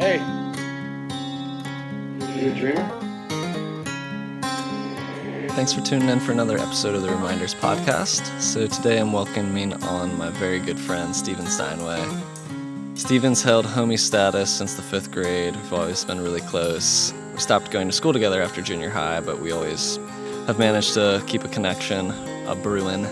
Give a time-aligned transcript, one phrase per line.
[0.00, 0.16] Hey.
[2.40, 2.88] You a dreamer?
[5.50, 8.40] Thanks for tuning in for another episode of the Reminders podcast.
[8.40, 12.02] So today I'm welcoming on my very good friend Steven Steinway.
[12.94, 15.54] Steven's held homie status since the fifth grade.
[15.54, 17.12] We've always been really close.
[17.34, 19.98] We stopped going to school together after junior high, but we always
[20.46, 22.10] have managed to keep a connection,
[22.48, 23.04] a brewing.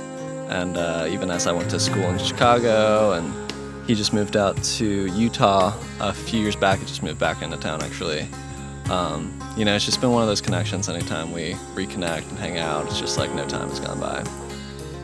[0.48, 3.47] And uh, even as I went to school in Chicago and
[3.88, 6.78] he just moved out to Utah a few years back.
[6.78, 8.28] He just moved back into town actually.
[8.90, 10.90] Um, you know, it's just been one of those connections.
[10.90, 14.22] Anytime we reconnect and hang out, it's just like no time has gone by.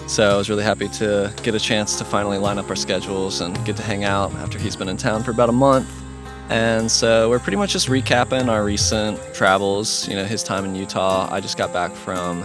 [0.07, 3.41] So I was really happy to get a chance to finally line up our schedules
[3.41, 5.91] and get to hang out after he's been in town for about a month.
[6.51, 10.07] And so we're pretty much just recapping our recent travels.
[10.07, 11.27] You know, his time in Utah.
[11.33, 12.43] I just got back from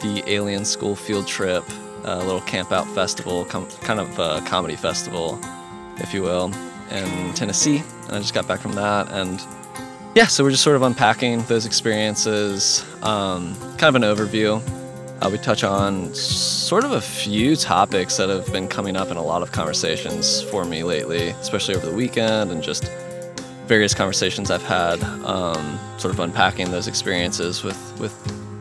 [0.00, 1.64] the Alien School field trip
[2.04, 5.38] a little camp out festival, com- kind of a comedy festival,
[5.98, 6.52] if you will,
[6.90, 7.82] in Tennessee.
[8.06, 9.10] And I just got back from that.
[9.10, 9.40] And
[10.14, 14.60] yeah, so we're just sort of unpacking those experiences, um, kind of an overview.
[15.22, 19.16] Uh, we touch on sort of a few topics that have been coming up in
[19.16, 22.90] a lot of conversations for me lately, especially over the weekend and just
[23.66, 28.12] various conversations I've had, um, sort of unpacking those experiences with, with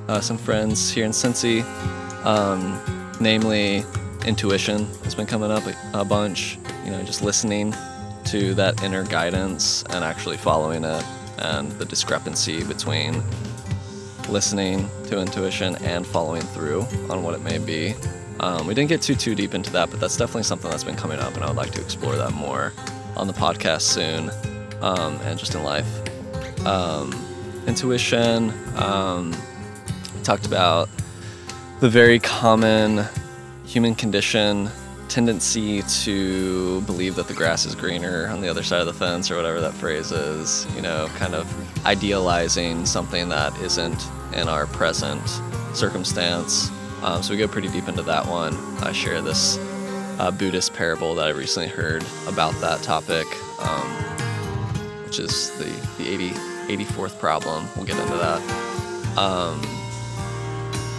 [0.08, 1.64] uh, some friends here in Cincy.
[2.24, 3.84] Um, namely
[4.26, 6.58] intuition has been coming up a, bunch.
[6.84, 7.74] You know, just listening
[8.26, 11.04] to that inner guidance and actually following it,
[11.38, 13.24] and the discrepancy between
[14.30, 17.94] listening to intuition and following through on what it may be.
[18.40, 20.96] Um, we didn't get too too deep into that, but that's definitely something that's been
[20.96, 22.74] coming up, and I would like to explore that more
[23.16, 24.32] on the podcast soon,
[24.82, 25.88] um, and just in life.
[26.66, 27.14] Um,
[27.68, 28.52] intuition.
[28.78, 29.36] Um,
[30.24, 30.90] talked about
[31.82, 33.04] the very common
[33.66, 34.70] human condition
[35.10, 39.32] tendency to believe that the grass is greener on the other side of the fence
[39.32, 41.48] or whatever that phrase is, you know, kind of
[41.84, 44.00] idealizing something that isn't
[44.36, 45.28] in our present
[45.74, 46.70] circumstance.
[47.02, 48.56] Um, so we go pretty deep into that one.
[48.84, 49.58] I share this
[50.20, 53.26] uh, Buddhist parable that I recently heard about that topic,
[53.60, 53.90] um,
[55.04, 55.66] which is the,
[55.98, 56.30] the 80,
[56.86, 57.66] 84th problem.
[57.76, 59.18] We'll get into that.
[59.18, 59.81] Um,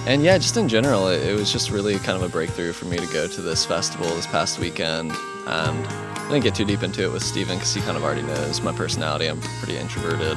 [0.07, 2.87] and yeah, just in general, it, it, was just really kind of a breakthrough for
[2.87, 5.13] me to go to this festival this past weekend.
[5.47, 8.23] And I didn't get too deep into it with Steven because he kind of already
[8.23, 9.27] knows my personality.
[9.27, 10.37] I'm pretty introverted.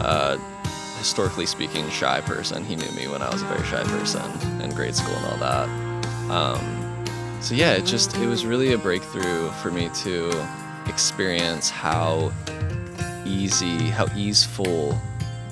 [0.00, 0.38] Uh,
[0.98, 2.64] historically speaking, shy person.
[2.64, 5.38] He knew me when I was a very shy person in grade school and all
[5.38, 5.68] that.
[6.30, 6.96] Um,
[7.40, 10.48] so yeah, it just it was really a breakthrough for me to
[10.88, 12.32] experience how
[13.24, 14.98] easy, how easeful,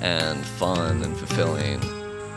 [0.00, 1.81] and fun and fulfilling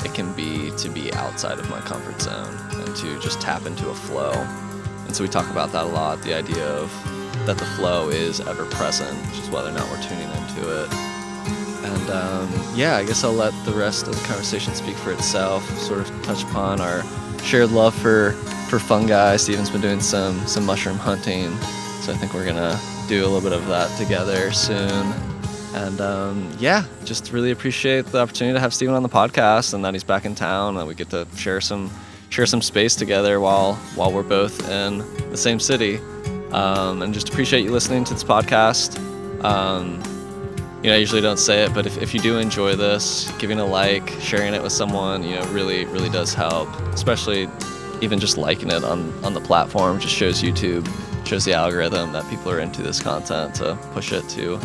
[0.04, 3.90] it can be to be outside of my comfort zone and to just tap into
[3.90, 4.32] a flow.
[5.06, 6.92] And so we talk about that a lot the idea of
[7.46, 10.94] that the flow is ever present, just whether or not we're tuning into it.
[11.84, 15.64] And um, yeah, I guess I'll let the rest of the conversation speak for itself,
[15.80, 17.04] sort of touch upon our
[17.42, 18.32] shared love for,
[18.70, 19.38] for fungi.
[19.38, 21.56] Steven's been doing some, some mushroom hunting,
[22.02, 25.14] so I think we're gonna do a little bit of that together soon.
[25.78, 29.86] And um, yeah, just really appreciate the opportunity to have Steven on the podcast and
[29.86, 31.92] that he's back in town and we get to share some
[32.30, 34.98] share some space together while while we're both in
[35.30, 36.00] the same city.
[36.52, 38.98] Um, and just appreciate you listening to this podcast.
[39.44, 40.02] Um,
[40.82, 43.60] you know, I usually don't say it, but if, if you do enjoy this, giving
[43.60, 46.70] a like, sharing it with someone, you know, really, really does help.
[46.94, 47.48] Especially
[48.02, 50.88] even just liking it on, on the platform just shows YouTube,
[51.28, 54.60] shows the algorithm that people are into this content to push it to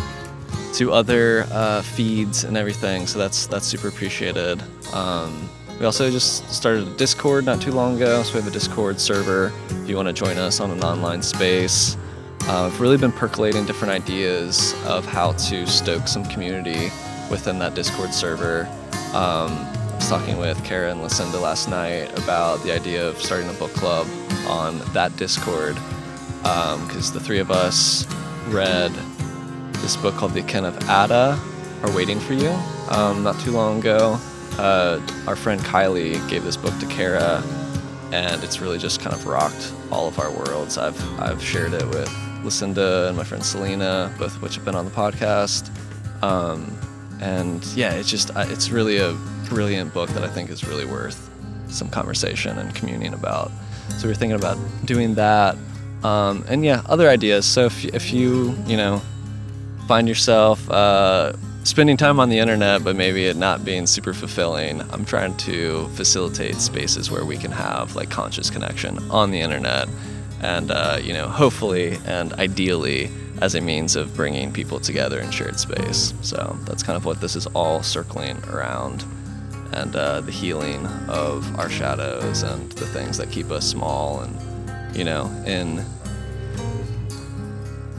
[0.75, 3.07] to other uh, feeds and everything.
[3.07, 4.63] So that's that's super appreciated.
[4.93, 8.53] Um, we also just started a Discord not too long ago, so we have a
[8.53, 11.97] Discord server if you want to join us on an online space.
[12.43, 16.91] Uh, I've really been percolating different ideas of how to stoke some community
[17.31, 18.67] within that Discord server.
[19.13, 23.49] Um, I was talking with Kara and Lucinda last night about the idea of starting
[23.49, 24.07] a book club
[24.47, 25.77] on that Discord
[26.43, 28.07] because um, the three of us
[28.49, 28.93] read
[29.83, 31.39] this book called The Kin of Ata
[31.83, 32.51] are waiting for you.
[32.91, 34.17] Um, not too long ago,
[34.59, 37.43] uh, our friend Kylie gave this book to Kara,
[38.13, 40.79] and it's really just kind of rocked all of our worlds.
[40.79, 42.09] I've I've shared it with
[42.45, 45.69] Lucinda and my friend Selena, both of which have been on the podcast.
[46.23, 46.79] Um,
[47.21, 49.17] and yeah, it's just it's really a
[49.49, 51.29] brilliant book that I think is really worth
[51.69, 53.51] some conversation and communing about.
[53.99, 55.57] So we're thinking about doing that.
[56.05, 57.47] Um, and yeah, other ideas.
[57.47, 59.01] So if, if you, you know,
[59.93, 61.35] find yourself uh,
[61.65, 65.87] spending time on the internet, but maybe it not being super fulfilling, I'm trying to
[65.89, 69.91] facilitate spaces where we can have like conscious connection on the internet,
[70.41, 73.11] and uh, you know, hopefully and ideally
[73.43, 76.15] as a means of bringing people together in shared space.
[76.23, 79.05] So that's kind of what this is all circling around.
[79.75, 84.97] And uh, the healing of our shadows and the things that keep us small and,
[84.97, 85.85] you know, in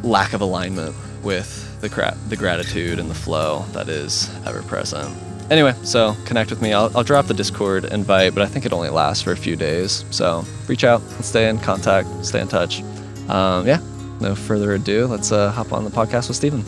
[0.01, 5.15] lack of alignment with the, gra- the gratitude and the flow that is ever present.
[5.51, 6.71] Anyway, so connect with me.
[6.71, 9.55] I'll, I'll drop the Discord invite, but I think it only lasts for a few
[9.57, 10.05] days.
[10.09, 12.81] So reach out and stay in contact, stay in touch.
[13.27, 13.81] Um, yeah,
[14.21, 16.63] no further ado, let's uh, hop on the podcast with Steven.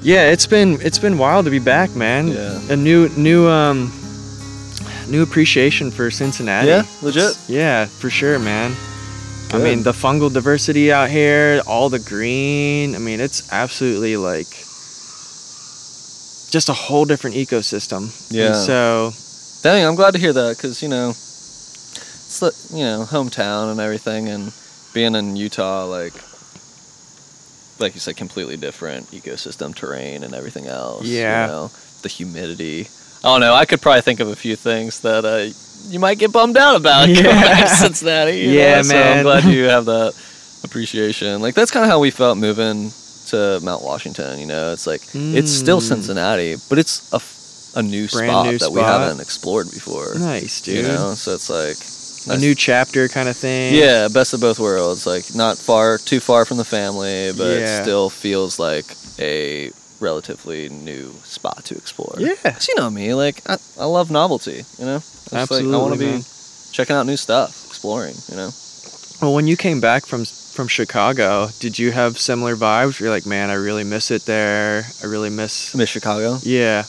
[0.00, 2.28] Yeah, it's been it's been wild to be back, man.
[2.28, 2.60] Yeah.
[2.70, 3.90] A new new um
[5.08, 6.68] new appreciation for Cincinnati.
[6.68, 7.36] Yeah, legit.
[7.48, 8.74] Yeah, for sure, man.
[9.52, 12.94] I mean, the fungal diversity out here, all the green.
[12.94, 14.48] I mean, it's absolutely like
[16.50, 18.10] just a whole different ecosystem.
[18.30, 18.52] And Yeah.
[18.54, 19.12] so
[19.62, 23.80] Dang, I'm glad to hear that because you know, it's the you know hometown and
[23.80, 24.52] everything, and
[24.92, 26.12] being in Utah, like
[27.78, 31.06] like you said, completely different ecosystem, terrain, and everything else.
[31.06, 31.46] Yeah.
[31.46, 31.70] You know,
[32.02, 32.88] the humidity.
[33.22, 33.54] I don't know.
[33.54, 35.48] I could probably think of a few things that uh,
[35.88, 37.22] you might get bummed out about Yeah.
[37.22, 38.38] back to Cincinnati.
[38.38, 38.82] Yeah, know?
[38.82, 39.22] So I'm man.
[39.24, 40.14] glad you have that
[40.64, 41.40] appreciation.
[41.42, 42.90] Like that's kind of how we felt moving
[43.28, 44.38] to Mount Washington.
[44.40, 45.88] You know, it's like it's still Mm.
[45.88, 47.20] Cincinnati, but it's a
[47.76, 50.14] a new Brand spot new that we haven't explored before.
[50.16, 50.76] nice, dude.
[50.76, 51.76] You know, so it's like
[52.36, 53.74] A new chapter kind of thing.
[53.74, 55.06] yeah, best of both worlds.
[55.06, 57.64] Like not far, too far from the family, but Yeah.
[57.80, 58.84] it still feels like
[59.18, 59.70] a
[60.00, 62.14] relatively new spot to explore.
[62.18, 64.64] Yeah, Cause you know me, like I, I love novelty.
[64.78, 66.22] You know, It's like, I want to be
[66.72, 68.14] checking out new stuff, exploring.
[68.28, 68.50] You know.
[69.22, 73.00] Well, when you came back from from Chicago, did you have similar vibes?
[73.00, 74.84] You're like, man, I really miss it there.
[75.02, 75.74] I really miss.
[75.74, 76.38] Miss Chicago.
[76.42, 76.84] Yeah.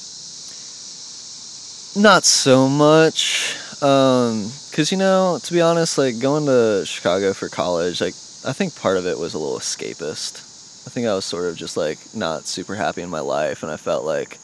[1.95, 3.55] Not so much.
[3.81, 8.13] Um, cause you know, to be honest, like going to Chicago for college, like
[8.45, 10.43] I think part of it was a little escapist.
[10.85, 13.71] I think I was sort of just like not super happy in my life, and
[13.71, 14.37] I felt like,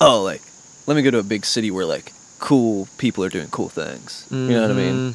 [0.00, 0.42] oh, like
[0.86, 4.26] let me go to a big city where like cool people are doing cool things.
[4.30, 4.94] You know what I mean?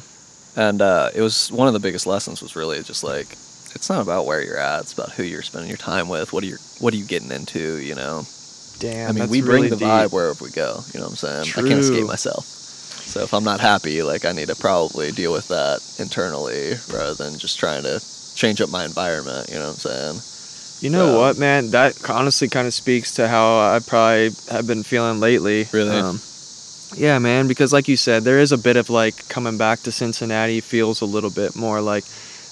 [0.56, 3.28] And uh, it was one of the biggest lessons was really just like
[3.74, 6.32] it's not about where you're at; it's about who you're spending your time with.
[6.32, 7.76] What are you What are you getting into?
[7.78, 8.24] You know.
[8.80, 9.10] Damn.
[9.10, 9.86] I mean, we bring really the deep.
[9.86, 10.80] vibe wherever we go.
[10.92, 11.44] You know what I'm saying?
[11.44, 11.64] True.
[11.64, 12.44] I can't escape myself.
[12.46, 17.14] So if I'm not happy, like I need to probably deal with that internally rather
[17.14, 18.00] than just trying to
[18.34, 19.48] change up my environment.
[19.50, 20.20] You know what I'm saying?
[20.80, 21.70] You know what, man?
[21.72, 25.68] That honestly kind of speaks to how I probably have been feeling lately.
[25.72, 25.96] Really?
[25.96, 26.20] Um,
[26.96, 27.48] yeah, man.
[27.48, 31.00] Because like you said, there is a bit of like coming back to Cincinnati feels
[31.00, 32.04] a little bit more like,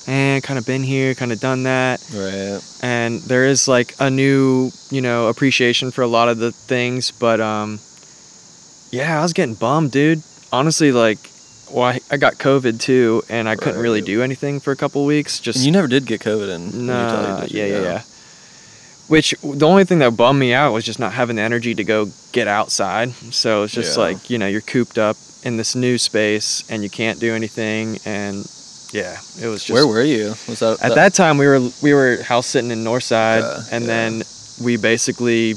[0.07, 2.01] eh, kind of been here, kind of done that.
[2.15, 2.61] Right.
[2.83, 7.11] and there is like a new you know appreciation for a lot of the things
[7.11, 7.79] but um
[8.91, 11.19] yeah i was getting bummed dude honestly like
[11.71, 15.05] well i, I got covid too and i couldn't really do anything for a couple
[15.05, 18.03] weeks just And you never did get COVID in, Utah, nah, yeah yeah yeah
[19.09, 21.85] which the only thing that bummed me out was just not having the energy to
[21.85, 24.05] go get outside so it's just Yeah.
[24.05, 27.99] like you know you're cooped up in this new space and you can't do anything
[28.05, 28.37] and
[28.93, 30.29] yeah it was just Where were you?
[30.49, 33.87] Was that at that time we were we were house sitting in Northside, and yeah.
[33.87, 34.23] then
[34.65, 35.55] we basically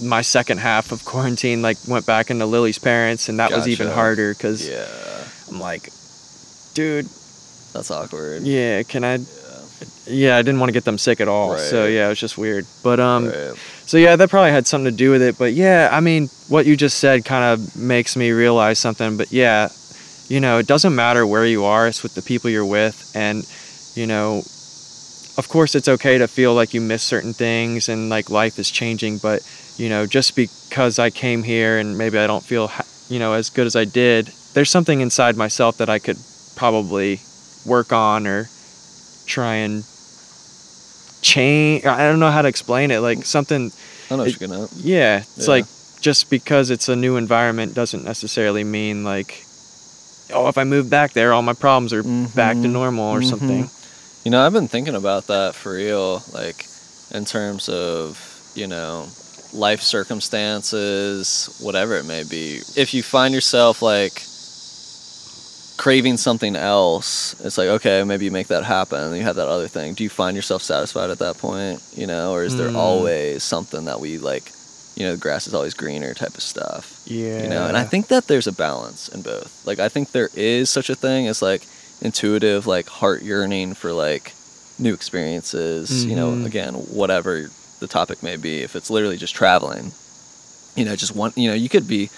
[0.00, 3.88] my second half of quarantine like went back into Lily's parents, and that was even
[3.88, 4.86] harder because Yeah,
[5.50, 5.90] I'm like,
[6.74, 7.06] dude,
[7.72, 8.42] that's awkward.
[8.44, 9.16] yeah, can I?
[9.16, 9.24] Yeah.
[10.06, 12.36] Yeah, I didn't want to get them sick at all, so yeah, it was just
[12.36, 12.66] weird.
[12.82, 13.54] But um, right.
[13.86, 15.38] so yeah, that probably had something to do with it.
[15.38, 19.16] But yeah, I mean, what you just said kind of makes me realize something.
[19.16, 19.68] But yeah,
[20.28, 23.46] you know, it doesn't matter where you are; it's with the people you're with, and
[23.94, 24.38] you know,
[25.38, 28.70] of course, it's okay to feel like you miss certain things and like life is
[28.70, 29.18] changing.
[29.18, 29.42] But
[29.76, 32.70] you know, just because I came here and maybe I don't feel,
[33.08, 36.18] you know, as good as I did, there's something inside myself that I could
[36.56, 37.20] probably
[37.64, 38.48] work on or
[39.26, 39.84] try and
[41.22, 41.84] change.
[41.86, 42.98] I don't know how to explain it.
[43.00, 43.72] Like something
[44.10, 44.68] I know it- you're gonna.
[44.76, 45.50] yeah, it's Yeah.
[45.54, 45.66] like
[46.00, 49.44] just because it's a new environment doesn't necessarily mean like,
[50.32, 53.28] oh, if I move back there, all my problems are back to normal or Mhm.
[53.30, 53.70] something.
[54.24, 56.66] You know, I've been thinking about that for real, like
[57.12, 58.18] in terms of,
[58.54, 59.06] you know,
[59.52, 62.60] life circumstances, whatever it may be.
[62.76, 64.22] If you find yourself like
[65.82, 69.66] craving something else, it's like, okay, maybe you make that happen you have that other
[69.66, 69.94] thing.
[69.94, 72.76] Do you find yourself satisfied at that point, you know, or is there Mm.
[72.76, 74.44] always something that we like,
[74.94, 76.84] you know, the grass is always greener type of stuff?
[77.04, 80.12] Yeah, you know and i think that there's a balance in both like i think
[80.12, 81.62] there is such a thing as like
[82.00, 84.32] intuitive like heart yearning for like
[84.78, 86.46] new experiences you know Mhm.
[86.46, 89.90] again whatever the topic may be if it's literally just traveling
[90.76, 92.08] you know just one you know you could be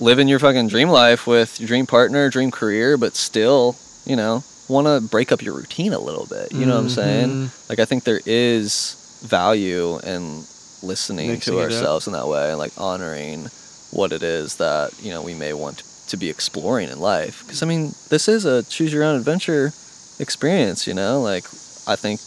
[0.00, 4.42] living your fucking dream life with your dream partner dream career but still you know
[4.68, 6.50] want to break up your routine a little bit.
[6.52, 7.28] You know what I'm saying?
[7.28, 7.68] Mhm.
[7.68, 10.44] Like I think there is value in
[10.82, 13.48] listening Mixing to ourselves in that way and like honoring
[13.90, 17.42] what it is that you know we may want to be exploring in life.
[17.44, 19.72] Because I mean, this is a choose your own adventure
[20.18, 20.86] experience.
[20.86, 21.44] You know, like
[21.86, 22.20] I think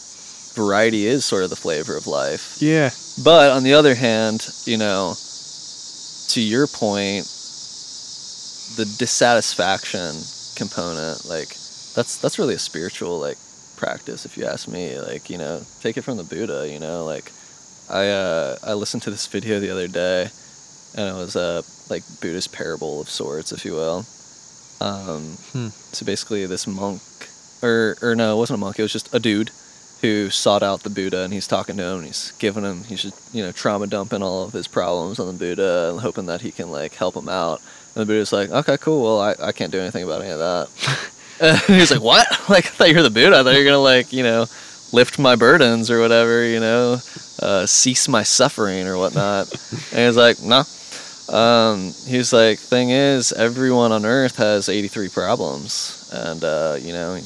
[0.53, 2.57] variety is sort of the flavor of life.
[2.59, 2.91] Yeah.
[3.23, 5.15] But on the other hand, you know,
[6.29, 7.25] to your point,
[8.75, 10.15] the dissatisfaction
[10.55, 11.49] component, like
[11.95, 13.37] that's that's really a spiritual like
[13.77, 14.99] practice if you ask me.
[14.99, 17.31] Like, you know, take it from the Buddha, you know, like
[17.89, 20.29] I uh I listened to this video the other day
[20.95, 24.05] and it was a like Buddhist parable of sorts, if you will.
[24.81, 25.69] Um Hmm.
[25.69, 27.01] so basically this monk
[27.61, 29.51] or or no, it wasn't a monk, it was just a dude
[30.01, 33.01] who sought out the Buddha and he's talking to him and he's giving him he's
[33.01, 36.41] just you know trauma dumping all of his problems on the Buddha and hoping that
[36.41, 37.61] he can like help him out.
[37.97, 39.03] And the Buddha's like, okay, cool.
[39.03, 41.09] Well, I, I can't do anything about any of that.
[41.67, 42.27] and he's like, what?
[42.47, 43.39] Like I thought you were the Buddha.
[43.39, 44.45] I thought you were gonna like you know
[44.93, 46.45] lift my burdens or whatever.
[46.45, 46.99] You know,
[47.41, 49.51] uh, cease my suffering or whatnot.
[49.91, 50.63] and he's like, no.
[51.35, 56.93] Um, he was like, thing is, everyone on Earth has 83 problems, and uh, you
[56.93, 57.19] know,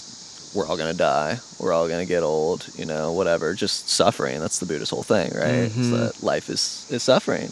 [0.56, 1.38] we're all gonna die.
[1.60, 2.66] We're all gonna get old.
[2.78, 3.54] You know, whatever.
[3.54, 4.40] Just suffering.
[4.40, 5.68] That's the Buddha's whole thing, right?
[5.70, 5.92] It's Mhm.
[6.00, 7.52] that life is is suffering,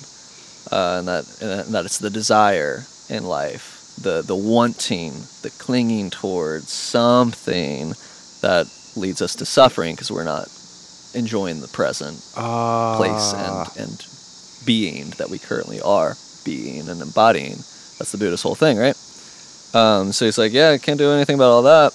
[0.71, 6.09] uh, and that and that it's the desire in life, the the wanting, the clinging
[6.09, 7.93] towards something
[8.41, 10.47] that leads us to suffering because we're not
[11.13, 12.95] enjoying the present Ah.
[12.97, 14.05] place and and
[14.65, 17.55] being that we currently are being and embodying.
[17.97, 18.95] That's the Buddhist whole thing, right?
[19.73, 21.93] Um, so he's like, yeah, I can't do anything about all that,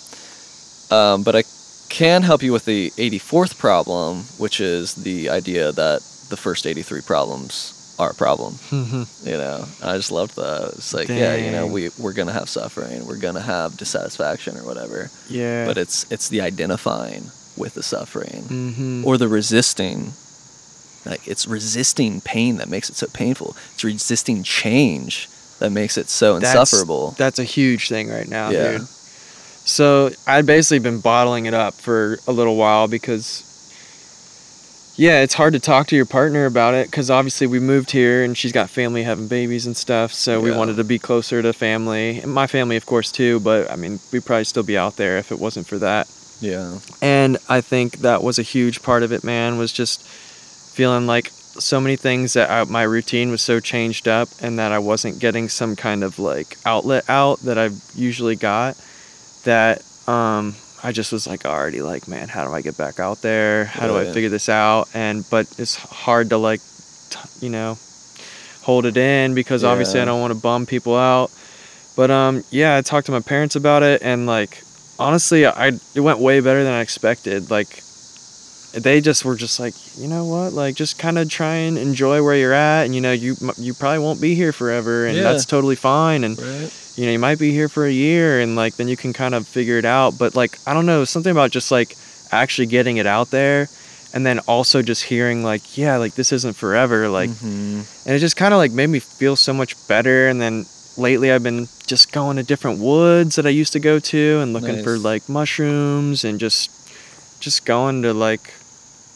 [0.91, 1.43] um, but I
[1.89, 7.01] can help you with the 84th problem, which is the idea that the first 83
[7.03, 8.55] problems a problem.
[8.71, 9.07] Mhm.
[9.27, 10.73] You know, and I just loved that.
[10.77, 14.65] It's like, yeah, you know, we we're gonna have suffering, we're gonna have dissatisfaction or
[14.65, 15.67] whatever, yeah.
[15.67, 19.05] but it's it's the identifying with the suffering mm-hmm.
[19.07, 20.13] or the resisting
[21.07, 25.29] like it's resisting pain that makes it so painful it's resisting change
[25.61, 28.79] that makes it so That's- insufferable That's a huge thing right now, Yeah.
[28.79, 28.89] dude.
[29.67, 33.44] So I'd basically been bottling it up for a little while because,
[34.97, 38.23] yeah, it's hard to talk to your partner about it because obviously we moved here
[38.23, 40.13] and she's got family having babies and stuff.
[40.13, 43.41] So we wanted to be closer to family and my family, of course, too.
[43.41, 46.09] But I mean, we'd probably still be out there if it wasn't for that.
[46.41, 51.07] yeah And I think that was a huge part of it, man, was just feeling
[51.07, 54.79] like so many things that I, my routine was so changed up and that I
[54.79, 58.77] wasn't getting some kind of like outlet out that I've usually got
[59.45, 63.23] that um I just was like already like man how do I get back out
[63.23, 63.65] there?
[63.65, 64.13] How do I Right.
[64.15, 64.89] figure this out?
[64.95, 66.61] And but it's hard to like
[67.11, 67.79] t- you know
[68.63, 71.31] hold it in because obviously I don't want to bum people out.
[71.97, 74.63] But um yeah I talked to my parents about it and like
[74.99, 77.51] honestly I it went way better than I expected.
[77.51, 77.81] Like
[78.73, 80.53] they just were just like you know what?
[80.53, 83.73] Like just kind of try and enjoy where you're at and you know you you
[83.73, 85.23] probably won't be here forever and Yeah.
[85.23, 86.25] that's totally fine.
[86.25, 88.97] And right you know you might be here for a year and like then you
[88.97, 91.97] can kind of figure it out but like i don't know something about just like
[92.31, 93.69] actually getting it out there
[94.13, 98.07] and then also just hearing like yeah like this isn't forever like Mhm.
[98.07, 101.33] and it just kind of like made me feel so much better and then lately
[101.33, 104.77] i've been just going to different woods that i used to go to and looking
[104.85, 106.71] for like mushrooms and just
[107.41, 108.53] just going to like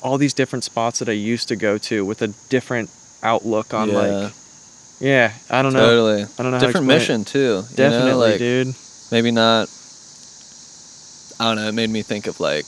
[0.03, 2.91] all these different spots that i used to go to with a different
[3.23, 4.33] outlook on yeah, like
[5.01, 5.79] yeah i don't know.
[5.79, 6.23] Totally.
[6.25, 7.01] I don't know how to different explain it.
[7.01, 8.19] mission too you definitely know?
[8.19, 8.75] like dude.
[9.13, 9.69] maybe not
[11.41, 12.67] i don't know it made me think of like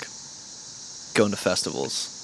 [1.14, 2.16] going to festivals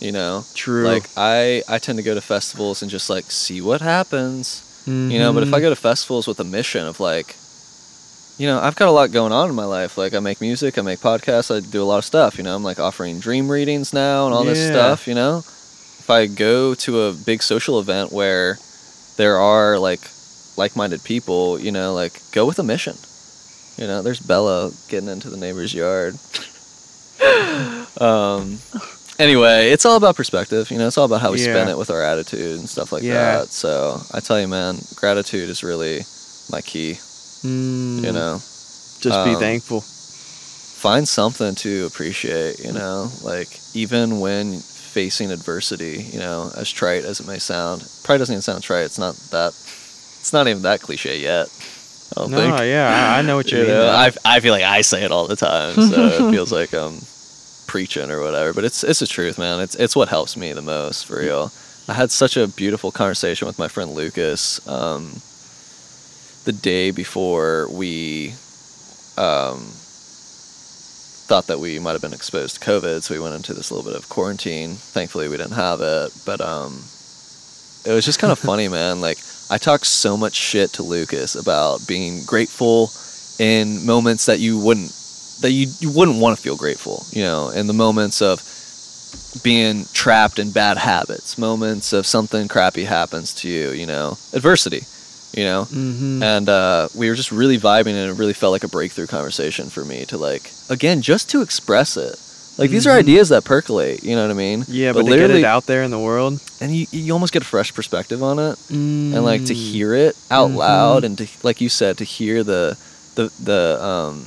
[0.00, 0.42] you know?
[0.54, 0.84] True.
[0.84, 5.18] Like i i tend to go to festivals and just like see what happens you
[5.18, 5.32] know?
[5.32, 5.62] But if i Mhm.
[5.62, 7.36] go to festivals with a mission of like
[8.36, 9.96] you know i've got a lot going on in my life.
[9.96, 12.54] Like i make music i make podcasts i do a lot of stuff you know?
[12.56, 15.38] I'm like offering dream readings now and all this stuff you know?
[16.00, 18.58] If i go to a big social event where
[19.16, 20.00] there are like
[20.56, 22.96] like-minded people you know like go with a mission.
[23.76, 26.18] You know there's bella getting into the neighbor's yard.
[28.00, 28.58] Um
[29.20, 31.88] anyway it's all about perspective you know it's all about how we spend it with
[31.90, 33.38] our attitude and stuff like Yeah.
[33.38, 33.48] that.
[33.52, 36.04] So i tell you man gratitude is really
[36.50, 36.98] my key
[37.44, 38.36] Mm, you know.
[39.00, 39.80] Just be um, thankful.
[39.82, 44.62] find something to appreciate you know like even when
[44.94, 48.84] facing adversity you know as trite as it may sound probably doesn't even sound trite
[48.84, 51.48] it's not that it's not even that cliche yet
[52.16, 53.90] i don't no think yeah I, know what you, you mean know.
[53.90, 57.00] I, I feel like I say it all the time, so it feels like I'm
[57.66, 58.52] preaching or whatever.
[58.54, 59.60] But it's it's the truth, man.
[59.60, 61.50] It's it's what helps me the most for real.
[61.88, 65.20] I had such a beautiful conversation with my friend Lucas um,
[66.44, 68.34] the day before we
[69.18, 69.72] um,
[71.34, 73.84] thought that we might have been exposed to COVID, so we went into this little
[73.84, 74.74] bit of quarantine.
[74.74, 76.74] Thankfully, we didn't have it, but um,
[77.84, 79.00] it was just kind of funny, man.
[79.00, 79.18] Like
[79.50, 82.88] I talked so much shit to Lucas about being grateful
[83.40, 84.92] in moments that you wouldn't
[85.40, 88.38] that you, you wouldn't want to feel grateful, you know, in the moments of
[89.42, 94.82] being trapped in bad habits, moments of something crappy happens to you, you know, adversity,
[95.36, 96.22] you know, Mm-hmm.
[96.22, 99.68] and uh, we were just really vibing, and it really felt like a breakthrough conversation
[99.70, 102.16] for me to like, again, just to express it.
[102.56, 103.00] Like these are Mhm.
[103.00, 104.64] ideas that percolate, you know what I mean?
[104.68, 107.42] yeah, but, to get it out there in the world, and you, you almost get
[107.42, 109.56] a fresh perspective on it, and like to Mm.
[109.72, 110.56] hear it out Mhm.
[110.56, 112.76] loud, and to like you said, to hear the
[113.16, 114.26] the the um,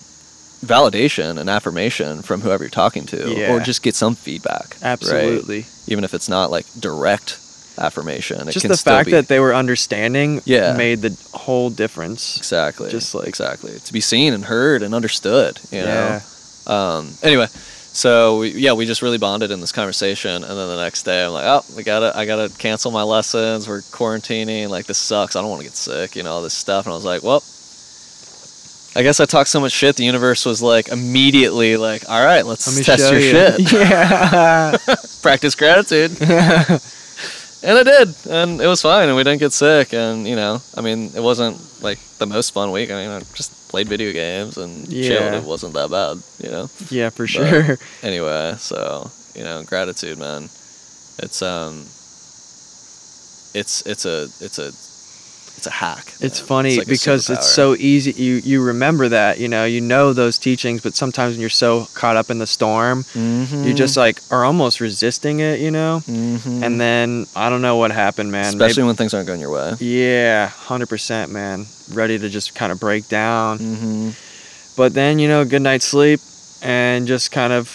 [0.65, 4.75] validation and affirmation from whoever you're talking to, or just get some feedback.
[4.81, 4.91] right?
[4.91, 5.65] absolutely.
[5.87, 7.37] even if it's not like direct
[7.77, 8.47] affirmation.
[8.47, 10.73] It Just the fact be, that they were understanding Yeah.
[10.77, 12.37] made the whole difference.
[12.37, 15.59] exactly, just like- exactly to be seen and heard and understood.
[15.71, 16.19] You know.
[16.19, 16.21] Yeah.
[16.97, 17.47] Um, anyway,
[17.93, 21.23] so we, yeah, we just really bonded in this conversation, and then the next day
[21.23, 23.67] I'm like, oh, we gotta, I gotta cancel my lessons.
[23.67, 24.67] We're quarantining.
[24.69, 25.35] Like this sucks.
[25.35, 26.15] I don't want to get sick.
[26.15, 26.85] You know all this stuff.
[26.85, 27.43] And I was like, well.
[28.95, 29.95] I guess I talked so much shit.
[29.95, 33.29] The universe was like immediately like, "All right, let's test your you.
[33.29, 33.71] shit.
[33.73, 34.75] Yeah.
[35.21, 36.17] Practice gratitude."
[37.63, 39.93] And I did, and it was fine, and we didn't get sick.
[39.93, 42.91] And you know, I mean, it wasn't like the most fun week.
[42.91, 45.33] I mean, I just played video games and chilled.
[45.33, 46.69] It wasn't that bad, you know.
[46.89, 47.77] yeah, for sure.
[48.03, 50.43] Anyway, so you know, gratitude, man.
[51.19, 51.81] It's um,
[53.53, 54.71] it's it's a it's a
[55.57, 56.13] it's a hack.
[56.21, 56.47] It's man.
[56.47, 58.11] funny like because it's so easy.
[58.11, 61.87] You you remember that, you know, you know those teachings, but sometimes when you're so
[61.95, 63.75] caught up in the storm, you Mhm.
[63.75, 66.03] just like are almost resisting it, you know.
[66.07, 66.63] Mhm.
[66.63, 68.45] And then I don't know what happened, man.
[68.45, 69.73] especially when things aren't going your way.
[69.79, 71.65] Yeah, hundred percent, man.
[71.91, 73.57] Ready to just kind of break down.
[73.59, 74.09] Mm-hmm.
[74.75, 76.19] But then you know, good night's sleep,
[76.61, 77.71] and just kind of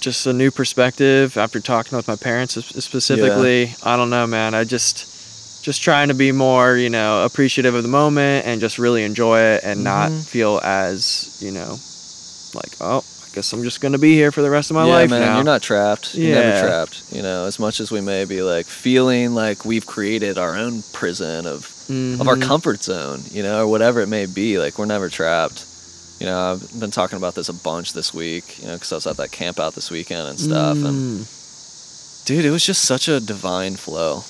[0.00, 3.74] just a new perspective after talking with my parents sp- specifically.
[3.82, 4.54] I don't know, man.
[4.54, 5.06] I just
[5.66, 9.40] just trying to be more, you know, appreciative of the moment and just really enjoy
[9.40, 10.24] it and not Mhm.
[10.24, 11.80] feel as, you know,
[12.54, 14.92] like, oh, I guess I'm just gonna be here for the rest of my yeah,
[14.94, 15.34] life man, now.
[15.34, 16.14] you're not trapped.
[16.14, 16.40] You're Yeah.
[16.50, 17.02] never trapped.
[17.10, 20.84] You know, as much as we may be like feeling like we've created our own
[20.92, 21.72] prison of
[22.20, 22.42] of our Mhm.
[22.42, 24.58] comfort zone, you know, or whatever it may be.
[24.58, 25.64] Like we're never trapped.
[26.20, 28.58] You know, I've been talking about this a bunch this week.
[28.60, 30.76] You know, because I was at that camp out this weekend and stuff.
[30.78, 32.24] And Mm.
[32.26, 34.24] dude, it was just such a divine flow,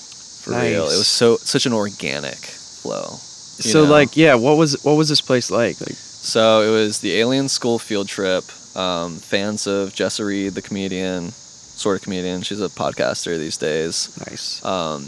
[0.46, 0.84] for real.
[0.84, 3.18] It was so such an organic flow.
[3.58, 3.90] So know?
[3.90, 5.80] like, yeah, what was what was this place like?
[5.80, 8.44] Like, So it was the Alien School field trip.
[8.76, 12.42] Um, fans of Jessa Reed, the comedian, sort of comedian.
[12.42, 14.14] She's a podcaster these days.
[14.28, 14.62] nice.
[14.64, 15.06] um,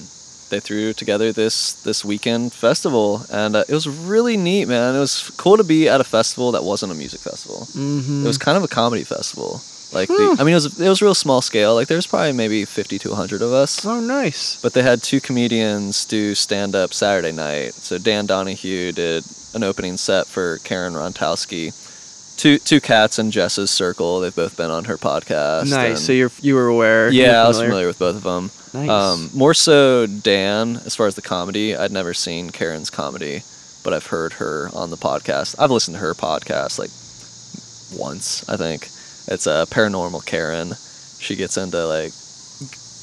[0.48, 4.96] they threw together this this weekend festival, and uh, it was really neat, man.
[4.96, 7.66] It was cool to be at a festival that wasn't a music festival.
[7.76, 8.24] Mm-hmm.
[8.24, 9.60] It was kind of a comedy festival.
[9.90, 11.74] Like, the, I mean, it was it was real small scale.
[11.74, 13.84] Like, there was probably maybe fifty to hundred of us.
[13.86, 14.60] oh nice.
[14.60, 17.72] But they had two comedians do stand up Saturday night.
[17.74, 19.24] So Dan Donahue did
[19.54, 21.72] an opening set for Karen Rontowski.
[22.36, 24.20] Two two cats in Jess's circle.
[24.20, 25.70] They've both been on her podcast.
[25.70, 25.88] Nice.
[25.90, 27.08] and- So you're you were aware.
[27.10, 28.50] you were yeah, I was familiar with both of them.
[28.74, 28.90] Nice.
[28.90, 31.74] Um, more so Dan, as far as the comedy.
[31.74, 33.42] I'd never seen Karen's comedy,
[33.82, 35.56] but I've heard her on the podcast.
[35.58, 36.90] I've listened to her podcast like
[37.98, 38.88] once, I think.
[39.28, 40.74] It's a paranormal Karen.
[41.20, 42.12] She gets into like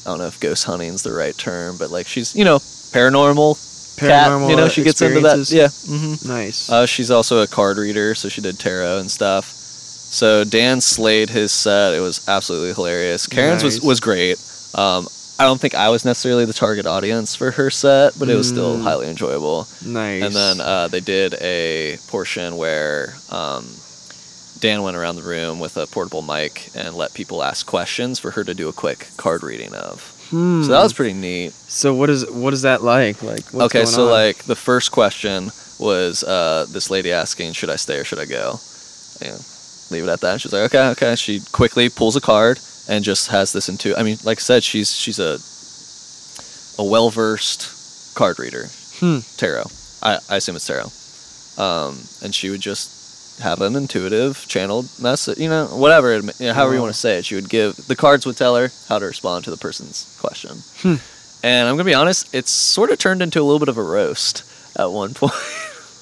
[0.06, 3.96] I don't know if ghost hunting's the right term, but like she's you know paranormal,
[3.98, 4.30] cat.
[4.30, 5.50] Paranormal You know she gets into that.
[5.50, 5.68] Yeah.
[5.86, 6.70] hmm Nice.
[6.70, 9.44] Uh, she's also a card reader, so she did tarot and stuff.
[9.46, 11.92] So Dan slayed his set.
[11.94, 13.26] It was absolutely hilarious.
[13.26, 13.84] Karen's was, Nice.
[13.84, 14.38] was great.
[14.74, 15.08] Um,
[15.38, 18.48] I don't think I was necessarily the target audience for her set, but it was
[18.48, 18.82] still Mm.
[18.84, 19.66] highly enjoyable.
[19.84, 20.22] nice.
[20.22, 23.66] And then uh, they did a portion where um,
[24.60, 28.30] Dan went around the room with a portable mic and let people ask questions for
[28.32, 30.12] her to do a quick card reading of.
[30.30, 30.62] Hmm.
[30.62, 31.52] So that was pretty neat.
[31.52, 33.22] So what is what is that like?
[33.22, 34.10] Like what's okay, so on?
[34.10, 38.24] like the first question was uh, this lady asking, "Should I stay or should I
[38.24, 38.58] go?"
[39.20, 39.36] Yeah,
[39.90, 40.40] leave it at that.
[40.40, 43.96] She's like, "Okay, okay." She quickly pulls a card and just has this into.
[43.96, 45.38] I mean, like I said, she's she's a
[46.82, 48.66] a well versed card reader,
[49.00, 49.18] Hmm.
[49.36, 49.66] tarot.
[50.02, 50.90] I, I assume it's tarot.
[51.62, 52.90] Um, and she would just
[53.40, 56.98] have an intuitive channeled message, you know, whatever, it, you know, however you want to
[56.98, 57.24] say it.
[57.24, 60.58] She would give the cards would tell her how to respond to the person's question.
[60.78, 60.96] Hmm.
[61.42, 63.82] And I'm gonna be honest, it's sort of turned into a little bit of a
[63.82, 64.44] roast
[64.78, 65.32] at one point.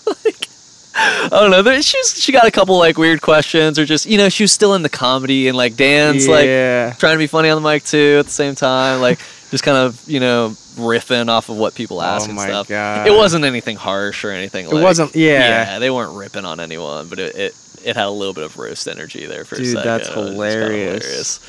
[0.06, 0.48] like,
[0.94, 1.62] I don't know.
[1.62, 4.52] There, she she got a couple like weird questions, or just you know, she was
[4.52, 6.92] still in the comedy and like Dan's like yeah.
[6.92, 9.18] trying to be funny on the mic too at the same time, like
[9.50, 12.68] just kind of you know riffing off of what people ask oh and stuff.
[12.68, 13.06] god.
[13.06, 14.66] It wasn't anything harsh or anything.
[14.66, 15.72] It like wasn't- yeah.
[15.72, 15.78] yeah.
[15.78, 17.54] they weren't ripping on anyone, but it, it
[17.84, 19.84] it had a little bit of roast energy there for a Dude, second.
[19.84, 21.38] that's hilarious.
[21.38, 21.40] hilarious.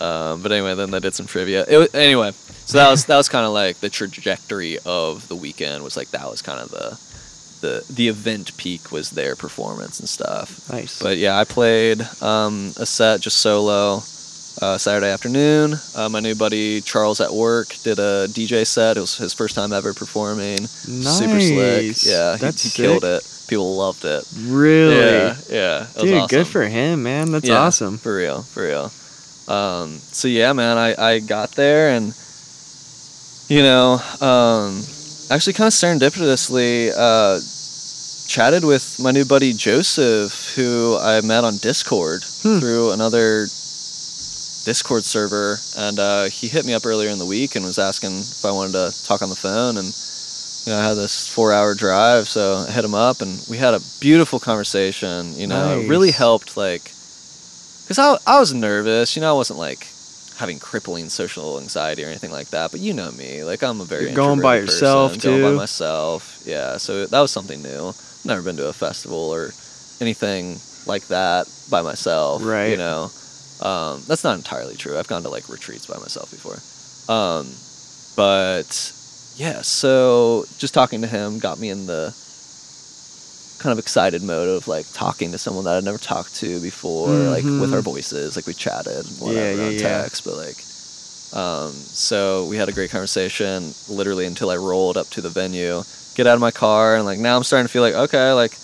[0.00, 1.64] Um, but anyway, then they did some trivia.
[1.66, 5.82] It anyway, so that was that was kind of like the trajectory of the weekend.
[5.82, 7.00] Was like that was kind of the
[7.66, 10.70] the the event peak was their performance and stuff.
[10.70, 11.02] Nice.
[11.02, 14.02] But yeah, I played um, a set just solo
[14.60, 15.74] uh, Saturday afternoon.
[15.94, 18.96] Uh, my new buddy Charles at work did a DJ set.
[18.96, 20.66] It was his first time ever performing.
[20.66, 21.86] Super slick.
[21.86, 22.06] Nice.
[22.10, 23.22] Yeah, he, That's he killed it.
[23.48, 24.24] People loved it.
[24.36, 25.86] really, Yeah, yeah.
[25.96, 27.32] it was dude, good for him, man.
[27.32, 27.96] That's Yeah, awesome.
[27.98, 28.92] For real, for real.
[29.48, 32.14] Um, so yeah, man, I, I got there and
[33.48, 34.82] you know, um,
[35.30, 37.40] actually kind of serendipitously uh,
[38.28, 42.58] chatted with my new buddy Joseph, who I met on Discord Hmm.
[42.60, 43.46] through another
[44.68, 48.18] Discord server, and uh, he hit me up earlier in the week and was asking
[48.18, 49.86] if I wanted to talk on the phone, and
[50.66, 53.72] you know, I had this four-hour drive, so I hit him up, and we had
[53.72, 55.32] a beautiful conversation.
[55.36, 59.16] You know, it really helped, like, because I I was nervous.
[59.16, 59.86] You know, I wasn't like
[60.36, 62.70] having crippling social anxiety or anything like that.
[62.70, 65.56] But you know me, like I'm a very You're going by yourself, person, Going by
[65.56, 66.76] myself, yeah.
[66.76, 67.94] So that was something new.
[68.26, 69.48] Never been to a festival or
[69.98, 72.44] anything like that by myself.
[72.44, 72.68] right?
[72.68, 73.10] You know,
[73.60, 74.98] um, that's not entirely true.
[74.98, 76.58] I've gone to like retreats by myself before.
[77.12, 77.46] Um,
[78.16, 78.92] but
[79.36, 82.14] yeah, so just talking to him got me in the
[83.58, 87.28] kind of excited mode of like talking to someone that I'd never talked to before,
[87.30, 89.78] like with our voices, like we chatted, whatever Yeah, yeah, on yeah.
[90.02, 90.56] text, but like,
[91.34, 95.82] um, so we had a great conversation, literally until I rolled up to the venue,
[96.14, 98.56] get out of my car, and like now I'm starting to feel like okay, like,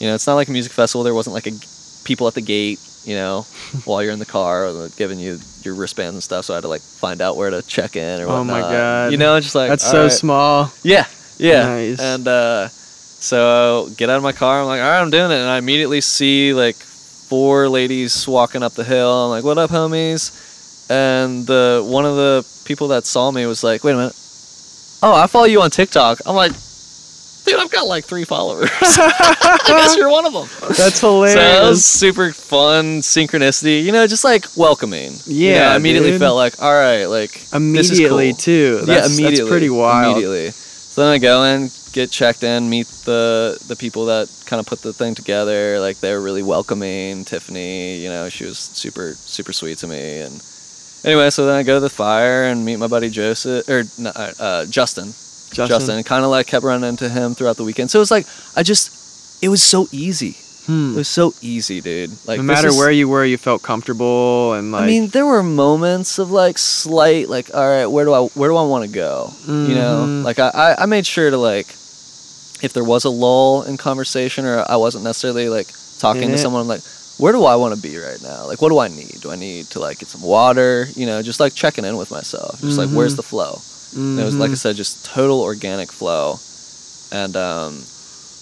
[0.00, 1.04] you know, it's not like a music festival.
[1.04, 1.52] There wasn't like a
[2.04, 3.42] people at the gate, you know,
[3.84, 6.44] while you're in the car, giving you your wristbands and stuff.
[6.46, 8.60] So I had to like find out where to check in or Oh my.
[8.60, 9.12] God.
[9.12, 10.12] you know, just like That's so right.
[10.12, 10.72] small.
[10.82, 11.06] Yeah,
[11.38, 11.62] yeah.
[11.68, 12.00] Nice.
[12.00, 14.60] And uh, so get out of my car.
[14.60, 15.36] I'm like, all right, I'm doing it.
[15.36, 19.24] And I immediately see like four ladies walking up the hill.
[19.24, 20.44] I'm like, what up, homies?
[20.90, 24.16] And the one of the people that saw me was like, wait a minute.
[25.02, 26.20] Oh, I follow you on TikTok.
[26.26, 26.52] I'm like,
[27.48, 28.70] dude, I've got like three followers.
[28.80, 30.48] I guess you're one of them.
[30.68, 31.34] That's So hilarious.
[31.34, 33.82] that was super fun synchronicity.
[33.82, 35.12] You know, just like welcoming.
[35.26, 36.20] You know, Yeah, I immediately dude.
[36.20, 38.80] felt like, all right, like this is immediately cool too.
[38.84, 40.12] That's, That's pretty wild.
[40.12, 40.50] Immediately.
[40.50, 44.66] So then I go in, get checked in, meet the the people that kind of
[44.66, 45.78] put the thing together.
[45.80, 47.24] Like they were really welcoming.
[47.24, 50.18] Tiffany, you know, she was super super sweet to me.
[50.20, 50.42] And
[51.04, 54.32] anyway, so then I go to the fire and meet my buddy Joseph or uh,
[54.40, 55.14] uh, Justin.
[55.52, 55.68] Justin.
[55.68, 57.90] Justin, kind of like kept running into him throughout the weekend.
[57.90, 60.36] So it was like I just, it was so easy.
[60.66, 60.92] Hmm.
[60.92, 62.10] It was so easy, dude.
[62.26, 64.82] Like no matter is- where you were, you felt comfortable and like.
[64.82, 68.50] I mean, there were moments of like slight, like, all right, where do I, where
[68.50, 69.32] do I want to go?
[69.46, 70.24] You know, Mhm.
[70.24, 71.68] like I, I, made sure to like,
[72.62, 76.34] if there was a lull in conversation or I wasn't necessarily like talking In to
[76.34, 76.38] it.
[76.38, 76.82] someone, I'm like,
[77.16, 78.46] where do I want to be right now?
[78.46, 79.20] Like, what do I need?
[79.22, 80.86] Do I need to like get some water?
[80.94, 83.60] You know, just like checking in with myself, just like, where's the flow?
[83.94, 84.58] And it was like I Mhm.
[84.58, 86.38] said, just total organic flow.
[87.10, 87.84] And um,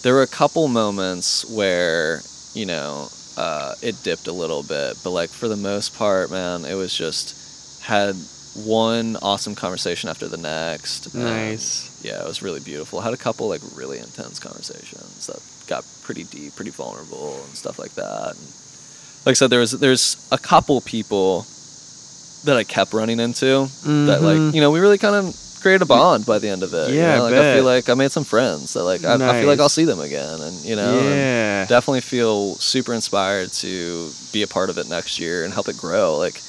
[0.02, 2.22] there were a couple moments where
[2.54, 6.64] you know uh, it dipped a little bit, but like for the most part, man,
[6.64, 7.34] it was just
[7.82, 8.16] had
[8.54, 11.06] one awesome conversation after the next.
[11.14, 11.90] and, Nice.
[12.02, 13.00] yeah, it was really beautiful.
[13.02, 17.78] Had a couple like really intense conversations that got pretty deep, pretty vulnerable, and stuff
[17.78, 18.30] like that.
[18.36, 18.46] And
[19.26, 21.44] like I said, there was there's a couple people
[22.46, 24.22] that I kept running into that Mhm.
[24.22, 26.90] like you know we really kind of created a bond by the end of it.
[26.94, 27.22] Yeah, I know?
[27.24, 29.68] like I feel like I made some friends that like I, I feel like I'll
[29.68, 34.70] see them again, and you know, and definitely feel super inspired to be a part
[34.70, 36.16] of it next year and help it grow.
[36.16, 36.40] Like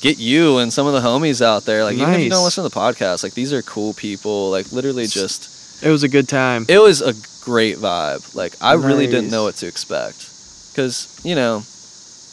[0.00, 1.82] get you and some of the homies out there.
[1.84, 4.50] Like even if you don't listen to the podcast, like these are cool people.
[4.50, 5.48] Like literally just
[5.82, 6.66] It was a good time.
[6.68, 8.34] it was a great vibe.
[8.34, 10.28] Like I really didn't know what to expect
[10.72, 11.64] because you know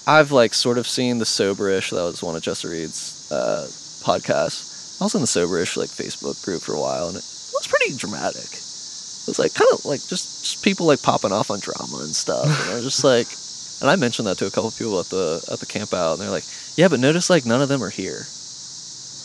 [0.05, 1.91] I've like sort of seen the soberish.
[1.91, 3.67] That was one of Jessa Reed's uh,
[4.03, 4.99] podcasts.
[5.01, 7.95] I was in the soberish like Facebook group for a while, and it was pretty
[7.97, 8.43] dramatic.
[8.43, 12.13] It was like kind of like just, just people like popping off on drama and
[12.15, 12.45] stuff.
[12.45, 13.27] And I was just like,
[13.81, 16.21] and I mentioned that to a couple people at the at the camp out, and
[16.21, 18.25] they're like, "Yeah, but notice like none of them are here."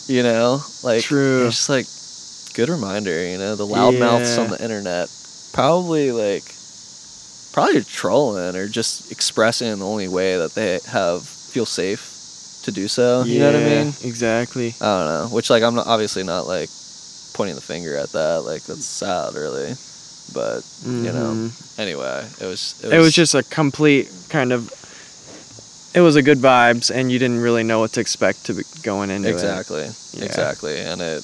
[0.07, 1.47] You know, like True.
[1.47, 1.85] It's just like
[2.55, 3.27] good reminder.
[3.27, 4.43] You know, the loudmouths Yeah.
[4.43, 5.09] on the internet
[5.51, 6.43] probably like
[7.51, 12.71] probably trolling or just expressing in the only way that they have feel safe to
[12.71, 13.23] do so.
[13.23, 13.87] You know what I mean?
[14.03, 14.75] Exactly.
[14.81, 15.27] I don't know.
[15.35, 16.69] Which like I'm not, obviously not like
[17.33, 18.43] pointing the finger at that.
[18.45, 19.73] Like that's sad, really.
[20.33, 21.79] But you know, Mhm.
[21.79, 24.71] anyway, it was It was just a complete kind of.
[25.95, 28.61] It was a good vibes, and you didn't really know what to expect to be
[28.83, 29.31] going into it.
[29.31, 30.25] exactly, Yeah.
[30.25, 31.23] exactly, and it.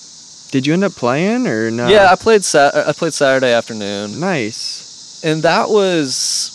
[0.50, 1.88] Did you end up playing or no?
[1.88, 2.44] Yeah, I played.
[2.44, 4.20] Sa- I played Saturday afternoon.
[4.20, 4.82] Nice.
[5.24, 6.52] And that was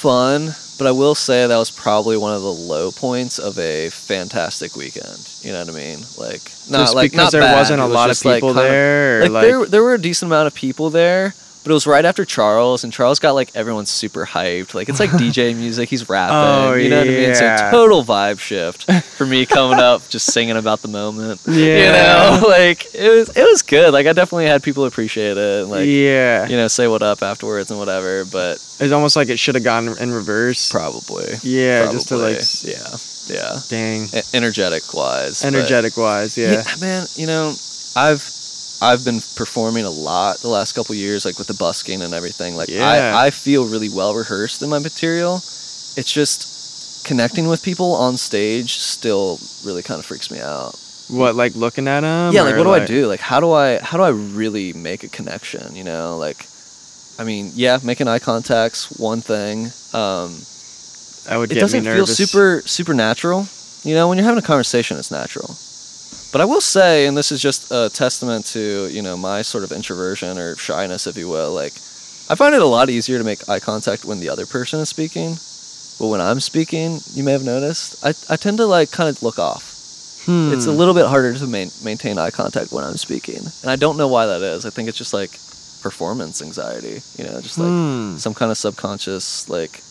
[0.00, 3.88] fun, but I will say that was probably one of the low points of a
[3.90, 5.28] fantastic weekend.
[5.42, 5.98] You know what I mean?
[6.18, 8.48] Like not Just like because not there bad, wasn't a was lot of like, people
[8.54, 9.22] kinda- there.
[9.22, 12.04] like, like, there there were a decent amount of people there, but it was right
[12.04, 14.74] after Charles, and Charles got like everyone super hyped.
[14.74, 16.36] Like it's like DJ music, he's rapping.
[16.36, 17.34] Oh, you know what I mean?
[17.34, 17.70] So yeah.
[17.70, 21.40] total vibe shift for me coming up, just singing about the moment.
[21.46, 21.54] Yeah.
[22.34, 23.92] You know, like it was it was good.
[23.92, 27.22] Like I definitely had people appreciate it, and, like yeah, you know, say what up
[27.22, 28.24] afterwards and whatever.
[28.24, 30.70] But it's almost like it should have gone in reverse.
[30.70, 32.96] probably, yeah, probably, just to like, yeah,
[33.36, 36.64] yeah, dang, E- energetic wise, but- energetic wise, yeah.
[36.80, 37.06] man.
[37.14, 37.54] You know,
[37.94, 38.20] I've
[38.82, 42.56] I've been performing a lot the last couple years, like with the busking and everything.
[42.56, 43.14] Like Yeah.
[43.14, 45.36] I I feel really well rehearsed in my material.
[45.96, 50.74] It's just connecting with people on stage still really kind of freaks me out.
[51.08, 52.32] What, like looking at them?
[52.32, 53.06] yeah, like what do I do?
[53.06, 55.76] Like how do I how do I really make a connection?
[55.76, 56.46] You know, like.
[57.18, 59.66] I mean, yeah, making eye contact's one thing.
[59.92, 60.32] Um,
[61.28, 63.46] That would it doesn't me feel super super natural.
[63.84, 65.54] You know, when you're having a conversation, it's natural.
[66.32, 69.64] But I will say, and this is just a testament to you know my sort
[69.64, 71.52] of introversion or shyness, if you will.
[71.52, 71.74] Like,
[72.30, 74.88] I find it a lot easier to make eye contact when the other person is
[74.88, 75.36] speaking.
[76.00, 79.22] But when I'm speaking, you may have noticed, I, I tend to like kind of
[79.22, 79.68] look off.
[80.24, 80.52] Hmm.
[80.54, 83.76] It's a little bit harder to main, maintain eye contact when I'm speaking, and I
[83.76, 84.64] don't know why that is.
[84.64, 85.32] I think it's just like
[85.82, 87.02] performance anxiety.
[87.18, 88.16] You know, just like Hmm.
[88.16, 89.82] some kind of subconscious like,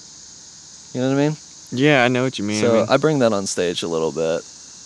[0.94, 1.38] you know what I mean?
[1.72, 2.58] Yeah, I know what you mean.
[2.58, 4.42] I So mean- I bring that on stage a little bit.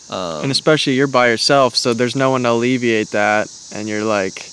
[0.09, 4.03] Um, and especially you're by yourself, so there's no one to alleviate that, and you're
[4.03, 4.51] like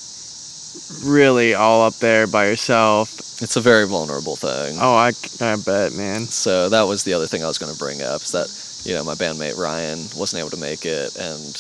[1.05, 3.12] really all up there by yourself.
[3.43, 4.79] it's a very vulnerable thing.
[4.81, 6.23] Oh, I, I bet, man.
[6.27, 8.49] So that was the other thing I was going to bring up is that
[8.88, 11.55] you know my bandmate Ryan wasn't able to make it, and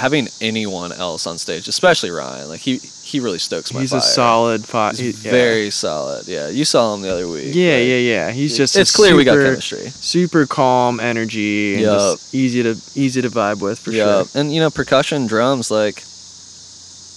[0.00, 2.78] having anyone else on stage, especially Ryan, like he
[3.10, 3.98] he really stokes my He's fire.
[3.98, 4.96] a solid five.
[4.98, 6.26] He's very solid.
[6.26, 7.54] Yeah, you saw him the other week.
[7.54, 8.30] Yeah, like, yeah, yeah.
[8.30, 8.76] He's just.
[8.76, 9.86] It's clear we got super- chemistry.
[9.90, 12.18] Super calm energy and Yup.
[12.32, 14.40] easy to easy to vibe with for yeah, sure.
[14.40, 16.02] and you know percussion, drums, like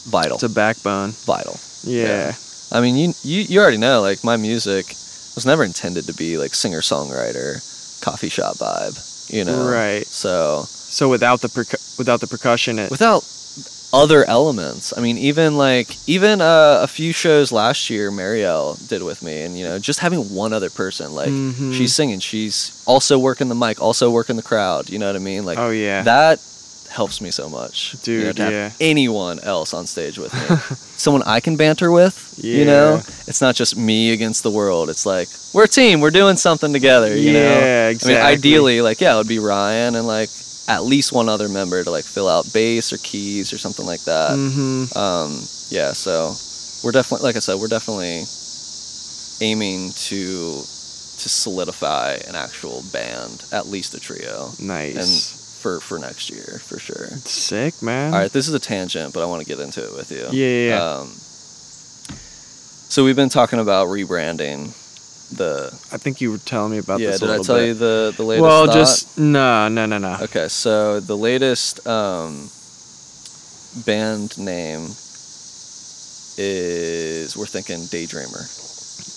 [0.06, 1.12] vital, It's a backbone.
[1.26, 1.58] vital.
[1.84, 2.34] Yeah.
[2.72, 4.88] I mean, you, you you already know, like my music
[5.36, 7.62] was never intended to be like singer songwriter,
[8.04, 8.98] coffee shop vibe.
[9.32, 10.06] You know, Right.
[10.08, 13.24] So So without the percu- without the percussion, it without
[13.94, 19.02] other elements, I mean, even like even uh, a few shows last year, Marielle did
[19.04, 21.74] with me, and you know, just having one other person, like Mhm.
[21.76, 24.90] she's singing, she's also working the mic, also working the crowd.
[24.90, 25.46] You know what I mean?
[25.46, 26.40] Like oh yeah, that
[26.90, 28.70] helps me so much, you know, Dude, to have yeah.
[28.80, 30.46] anyone else on stage with me,
[30.96, 32.16] someone I can banter with.
[32.38, 34.90] You know, it's not just me against the world.
[34.90, 36.02] It's like we're a team.
[36.02, 37.16] We're doing something together.
[37.16, 40.30] You know, Yeah, I mean, ideally, like yeah, it would be Ryan and like
[40.68, 44.02] at least one other member to like fill out bass or keys or something like
[44.06, 44.32] that.
[44.32, 44.98] Mm-hmm.
[44.98, 45.32] Um,
[45.70, 46.34] yeah, so
[46.84, 48.24] we're definitely, like I said, we're definitely
[49.42, 50.64] aiming to
[51.24, 54.96] to solidify an actual band, at least a trio, Nice.
[54.96, 57.08] and for for next year for sure.
[57.26, 58.14] Sick, man.
[58.14, 60.28] All right, this is a tangent, but I want to get into it with you.
[60.32, 60.84] Yeah, yeah, yeah.
[61.00, 61.08] Um,
[62.90, 64.76] so we've been talking about rebranding
[65.38, 65.68] the.
[65.92, 67.22] I think you were telling me about yeah, this.
[67.22, 67.68] a did I tell bit.
[67.68, 68.42] you the the latest?
[68.44, 68.74] Well, thought?
[68.74, 70.18] just no, no, no, no.
[70.22, 70.48] okay.
[70.48, 72.50] So the latest um,
[73.86, 74.88] band name
[76.38, 78.46] is we're thinking Daydreamer.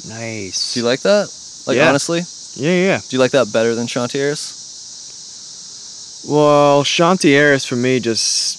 [0.09, 0.75] Nice.
[0.75, 1.33] Do you like that?
[1.67, 1.89] Like Yeah.
[1.89, 2.23] honestly,
[2.55, 2.99] Yeah, yeah.
[2.99, 6.25] do you like that better than Seanti-Aeris?
[6.29, 8.59] Well, Seanti-Aeris's for me just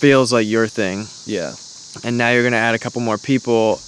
[0.00, 1.54] feels like your thing, Yeah.
[2.02, 3.80] and now you're gonna add a couple more people.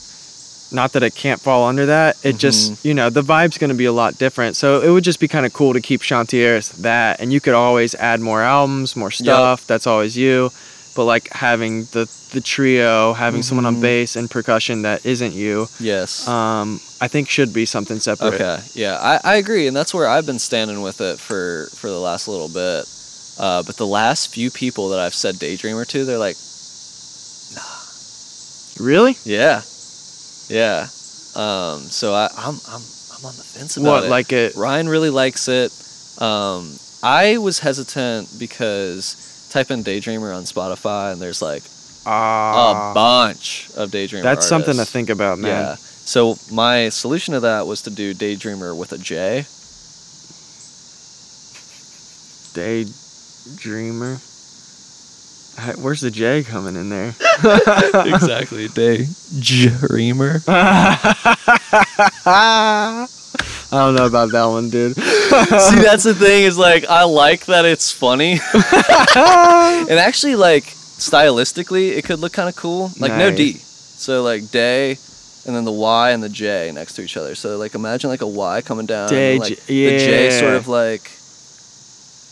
[0.73, 2.17] Not that it can't fall under that.
[2.25, 2.39] It Mhm.
[2.39, 4.57] just, you know, the vibe's gonna be a lot different.
[4.57, 7.55] So it would just be kind of cool to keep Seanti-Aeris that, and you could
[7.55, 9.65] always add more albums, more stuff.
[9.67, 10.51] That's always you.
[10.97, 13.81] But like having the the trio, having someone on Mhm.
[13.81, 16.27] bass and percussion that isn't you, Yes.
[16.27, 18.35] um, I think should be something separate.
[18.35, 21.89] Okay, yeah, I, I agree, and that's where I've been standing with it for for
[21.89, 22.85] the last little bit.
[23.39, 26.37] Uh, but the last few people that I've said Daydreamer to, they're like,
[27.55, 27.63] nah.
[28.85, 29.17] Really?
[29.25, 29.63] yeah,
[30.49, 30.87] yeah.
[31.35, 32.81] Um, so I, I'm I'm
[33.19, 33.91] I'm on the fence about it.
[33.91, 34.11] What it.
[34.11, 34.55] like it?
[34.57, 35.73] Ryan really likes it.
[36.23, 41.63] Um, I was hesitant because type in Daydreamer on Spotify, and there's like
[42.07, 44.23] Ah, a bunch of Daydreamer.
[44.23, 45.51] that's something to think about, man.
[45.51, 45.75] Yeah.
[45.77, 49.45] So my solution to that was to do Daydreamer with a J.
[52.55, 54.21] Daydreamer.
[55.57, 57.09] Hi- Where's the J coming in there?
[57.39, 58.69] exactly.
[58.79, 60.43] Daydreamer.
[62.27, 63.07] I
[63.71, 64.97] don't know about that one, dude.
[64.97, 71.97] See, that's the thing is like I like that it's funny, and actually like stylistically
[71.97, 72.93] it could look kind of cool.
[72.99, 73.55] Like no D.
[73.55, 74.99] So like day,
[75.47, 77.35] and then the Y and the J next to each other.
[77.35, 80.53] So like imagine like a Y coming down, Day, and, like J- the J sort
[80.53, 80.57] yeah.
[80.57, 81.11] of like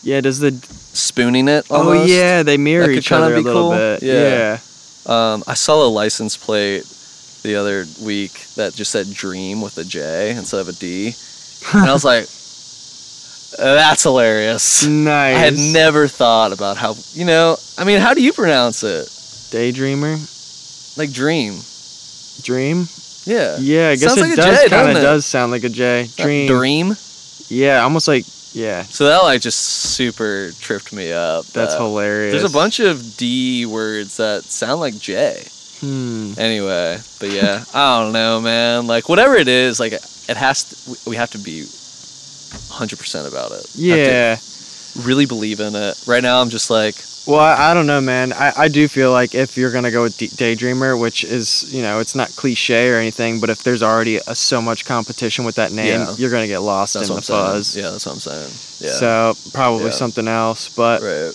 [0.05, 1.67] Yeah, does the spooning it.
[1.71, 3.71] Oh yeah, they mirror each other a little cool.
[3.73, 4.03] bit.
[4.03, 4.13] Yeah.
[4.13, 4.59] Yeah.
[5.07, 6.85] Um, I saw a license plate
[7.43, 11.15] the other week that just said Dream with a J instead of a D,
[11.75, 12.25] and I was like,
[13.59, 15.37] "That's hilarious." Nice.
[15.37, 17.57] I had never thought about how you know.
[17.79, 19.09] I mean, how do you pronounce it?
[19.53, 20.19] Daydreamer.
[20.97, 21.61] Like dream.
[22.43, 22.87] Dream.
[23.25, 23.57] Yeah.
[23.59, 26.09] Yeah, I guess Sounds it like does kind of does sound like a J.
[26.17, 26.47] Dream.
[26.47, 26.97] Dream.
[27.49, 28.85] Yeah, almost like yeah.
[28.85, 31.45] So that like just super tripped me up.
[31.47, 32.33] That's Uh, hilarious.
[32.33, 35.45] There's a bunch of D words that sound like J.
[35.81, 36.33] Hmm.
[36.39, 38.87] Anyway, but yeah, I don't know, man.
[38.87, 40.91] Like whatever it is, like it has to.
[40.91, 41.65] we- We have to be
[42.71, 43.67] 100% about it.
[43.75, 44.37] Yeah.
[45.05, 46.01] really believe in it.
[46.07, 46.95] Right now, I'm just like,
[47.27, 48.35] Well, I, I don't know, man.
[48.35, 51.81] I, I do feel like if you're gonna go with D- Daydreamer, which is you
[51.81, 55.55] know it's not cliche or anything, but if there's already a, so much competition with
[55.55, 56.15] that name, Yeah.
[56.19, 57.75] you're gonna get lost that's in the fuzz.
[57.77, 58.51] Yeah, that's what I'm saying.
[58.81, 58.99] Yeah.
[58.99, 59.91] So probably Yeah.
[59.93, 61.33] something else, but right.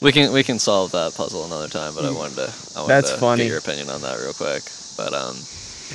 [0.00, 2.88] We can we can solve that puzzle another time, but I wanted to I wanted
[2.94, 3.42] That's to funny.
[3.42, 4.62] get your opinion on that real quick.
[4.96, 5.36] But um,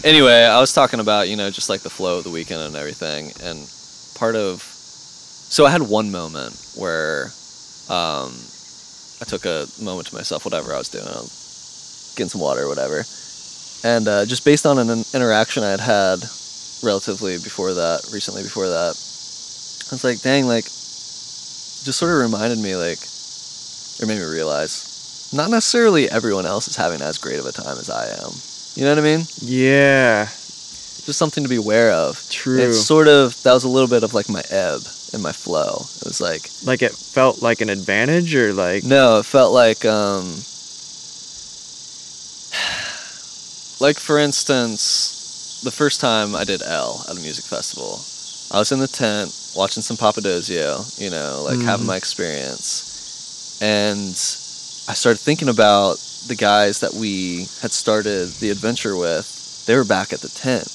[0.04, 2.75] anyway, I was talking about you know just like the flow of the weekend and
[2.75, 3.67] everything, and
[4.15, 7.32] part of so I had one moment where
[7.89, 8.36] um,
[9.21, 12.63] I took a moment to myself, whatever I was doing, I was getting some water
[12.63, 13.06] or whatever,
[13.84, 16.19] and uh, just based on an interaction I had had
[16.84, 18.95] relatively before that, recently before that,
[19.88, 22.99] I was like, dang, like, just sort of reminded me like
[24.01, 27.78] or made me realize not necessarily everyone else is having as great of a time
[27.78, 28.32] as I am.
[28.75, 29.25] You know what I mean?
[29.41, 30.25] yeah,
[31.06, 32.25] Just something to be aware of.
[32.30, 32.60] true.
[32.60, 34.82] It's sort of that was a little bit of like my ebb
[35.15, 35.86] and my flow.
[36.01, 39.84] It was like like it felt like an advantage, or like no, it felt like
[39.86, 40.25] um
[43.80, 47.99] like for instance, the first time I did L at a music festival,
[48.56, 51.89] I was in the tent watching some Papadosio, you know, like having Mhm.
[51.89, 53.58] my experience.
[53.62, 54.12] And
[54.88, 59.32] I started thinking about the guys that we had started the adventure with.
[59.65, 60.67] They were back at the tent.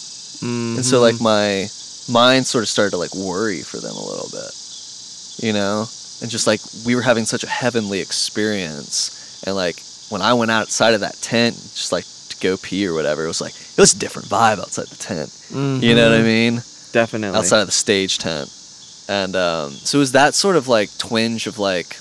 [0.42, 1.20] And so like Mhm.
[1.20, 1.70] my
[2.10, 4.50] mind sort of started to like worry for them a little bit.
[5.42, 5.86] You know?
[6.22, 10.50] And just like we were having such a heavenly experience and like when I went
[10.50, 13.80] outside of that tent just like to go pee or whatever, it was like it
[13.80, 15.30] was a different vibe outside the tent.
[15.50, 16.24] You know what I Mhm.
[16.24, 16.62] mean?
[16.92, 18.50] definitely Outside of the stage tent.
[19.08, 21.96] And um so it was that sort of like twinge of like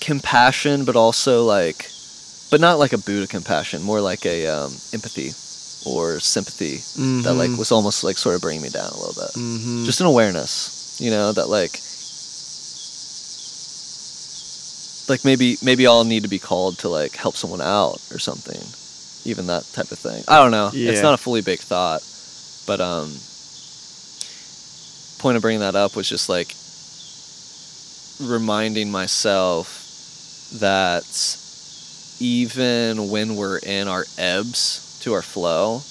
[0.00, 1.88] compassion but also like
[2.50, 5.32] but not like a Buddha compassion, more like a um, empathy
[5.84, 6.76] or sympathy
[7.22, 7.58] that like Mhm.
[7.58, 9.32] was almost like sort of bringing me down a little bit.
[9.34, 9.84] Mhm.
[9.84, 11.80] Just an awareness, you know, that like
[15.08, 18.62] like maybe maybe I'll need to be called to like help someone out or something.
[19.24, 20.24] Even that type of thing.
[20.26, 20.70] I don't know.
[20.72, 22.02] It's not a fully baked thought,
[22.66, 23.12] but um
[25.18, 26.54] point of bringing that up was just like
[28.20, 29.78] reminding myself
[30.54, 31.04] that
[32.20, 35.82] even when we're in our ebbs to our flow,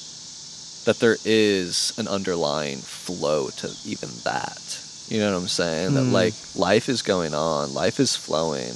[0.86, 4.80] that there is an underlying flow to even that.
[5.08, 5.94] You know what I'm saying?
[5.94, 6.12] That Mm.
[6.12, 8.74] like life is going on, life is flowing,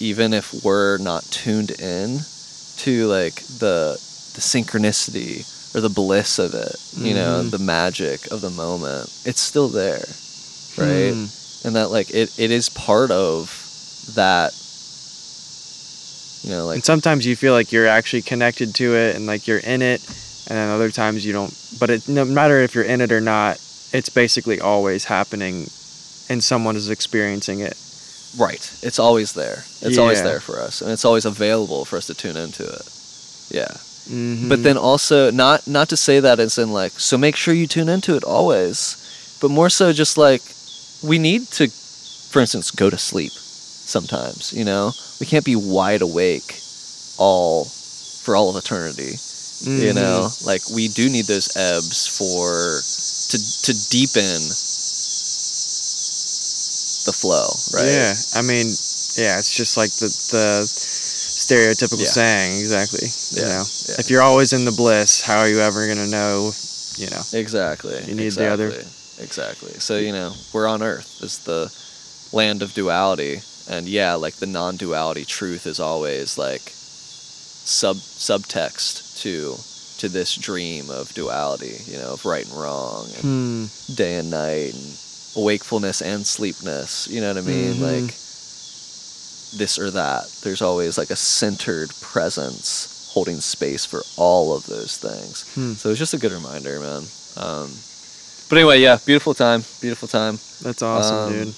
[0.00, 2.24] even if we're not tuned in
[2.78, 3.98] to like the
[4.34, 7.50] the synchronicity or the bliss of it, you know, Mhm.
[7.52, 9.08] the magic of the moment.
[9.24, 10.04] It's still there.
[10.76, 11.12] Right?
[11.14, 11.26] Hmm.
[11.66, 13.48] and that like it, it is part of
[14.16, 14.52] that
[16.44, 19.48] you know like and sometimes you feel like you're actually connected to it and like
[19.48, 20.00] you're in it
[20.48, 23.20] and then other times you don't but it no matter if you're in it or
[23.20, 23.56] not
[23.92, 25.66] it's basically always happening
[26.28, 27.78] and someone is experiencing it.
[28.36, 28.72] Right.
[28.82, 29.64] It's always there.
[29.80, 32.82] It's always there for us and it's always available for us to tune into it.
[33.50, 33.76] Yeah.
[34.04, 34.50] Mm-hmm.
[34.50, 37.66] but then also not not to say that it's in like so make sure you
[37.66, 40.42] tune into it always but more so just like
[41.02, 46.02] we need to for instance go to sleep sometimes you know we can't be wide
[46.02, 46.60] awake
[47.18, 47.64] all
[48.24, 49.16] for all of eternity you
[49.64, 49.94] Mm-hmm.
[49.96, 52.80] know like we do need those ebbs for
[53.30, 54.40] to to deepen
[57.06, 58.66] the flow right yeah i mean
[59.16, 62.06] yeah it's just like the the stereotypical Yeah.
[62.06, 63.94] saying exactly you Yeah, know yeah.
[64.00, 66.50] if you're always in the bliss how are you ever going to know
[66.96, 68.66] you know exactly You need exactly.
[68.68, 68.88] the other-
[69.22, 71.70] exactly so you know we're on earth it's the
[72.36, 79.56] land of duality and yeah like the non-duality truth is always like sub subtext to
[80.00, 83.64] to this dream of duality you know of right and wrong and hmm.
[83.94, 84.98] day and night and
[85.36, 87.80] wakefulness and sleepness you know what i mean Mhm.
[88.04, 88.14] like
[89.56, 94.96] this or that there's always like a centered presence holding space for all of those
[94.98, 95.44] things.
[95.54, 95.74] Hmm.
[95.74, 97.04] So it's just a good reminder, man.
[97.36, 97.70] Um,
[98.48, 100.40] but anyway, yeah, beautiful time, beautiful time.
[100.62, 101.54] That's awesome, Um, dude.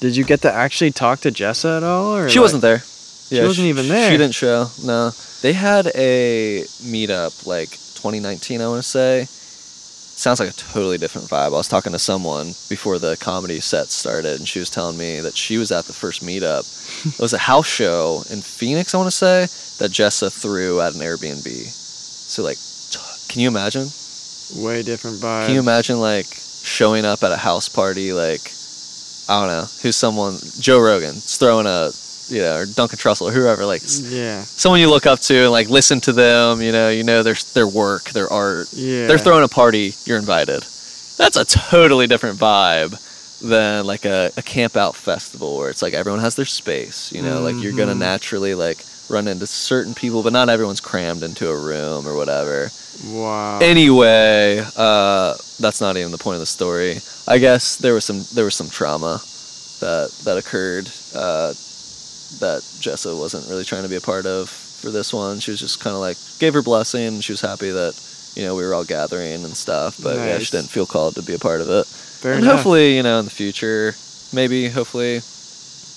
[0.00, 2.14] Did you get to actually talk to Jessa at all?
[2.16, 2.82] Or She like- wasn't there.
[3.30, 4.10] Yeah, She wasn't she- even there.
[4.10, 4.70] She didn't show.
[4.84, 5.10] No,
[5.42, 8.60] they had a meetup like 2019.
[8.62, 9.26] I want to say.
[10.18, 11.46] Sounds like a totally different vibe.
[11.46, 15.20] I was talking to someone before the comedy set started, and she was telling me
[15.20, 16.64] that she was at the first meetup.
[17.06, 19.42] it was a house show in Phoenix, I want to say,
[19.78, 21.46] that Jessa threw at an Airbnb.
[21.46, 22.58] So like,
[22.90, 23.86] t- can you imagine?
[24.56, 25.46] Way different vibe.
[25.46, 26.26] Can you imagine like
[26.64, 28.50] showing up at a house party like
[29.28, 31.90] I don't know who's someone Joe Rogan's throwing a
[32.28, 34.42] you know or Duncan Trussell or whoever like Yeah.
[34.42, 37.34] someone you look up to and like listen to them you know you know their
[37.54, 39.06] their work their art Yeah.
[39.06, 40.62] they're throwing a party you're invited
[41.16, 42.98] that's a totally different vibe
[43.40, 47.22] than like a, a camp out festival where it's like everyone has their space you
[47.22, 47.98] know like you're gonna Mhm.
[47.98, 48.78] naturally like
[49.08, 52.70] run into certain people but not everyone's crammed into a room or whatever
[53.04, 53.60] Wow.
[53.60, 56.98] Anyway, uh, that's not even the point of the story.
[57.26, 59.20] I guess there was some there was some trauma
[59.80, 61.54] that that occurred uh,
[62.40, 65.38] that Jessa wasn't really trying to be a part of for this one.
[65.38, 67.20] She was just kind of like gave her blessing.
[67.20, 67.94] She was happy that
[68.34, 71.22] you know we were all gathering and stuff, but yeah, she didn't feel called to
[71.22, 71.86] be a part of it.
[71.86, 72.56] Fair and enough.
[72.56, 73.94] hopefully, you know, in the future,
[74.32, 75.20] maybe hopefully,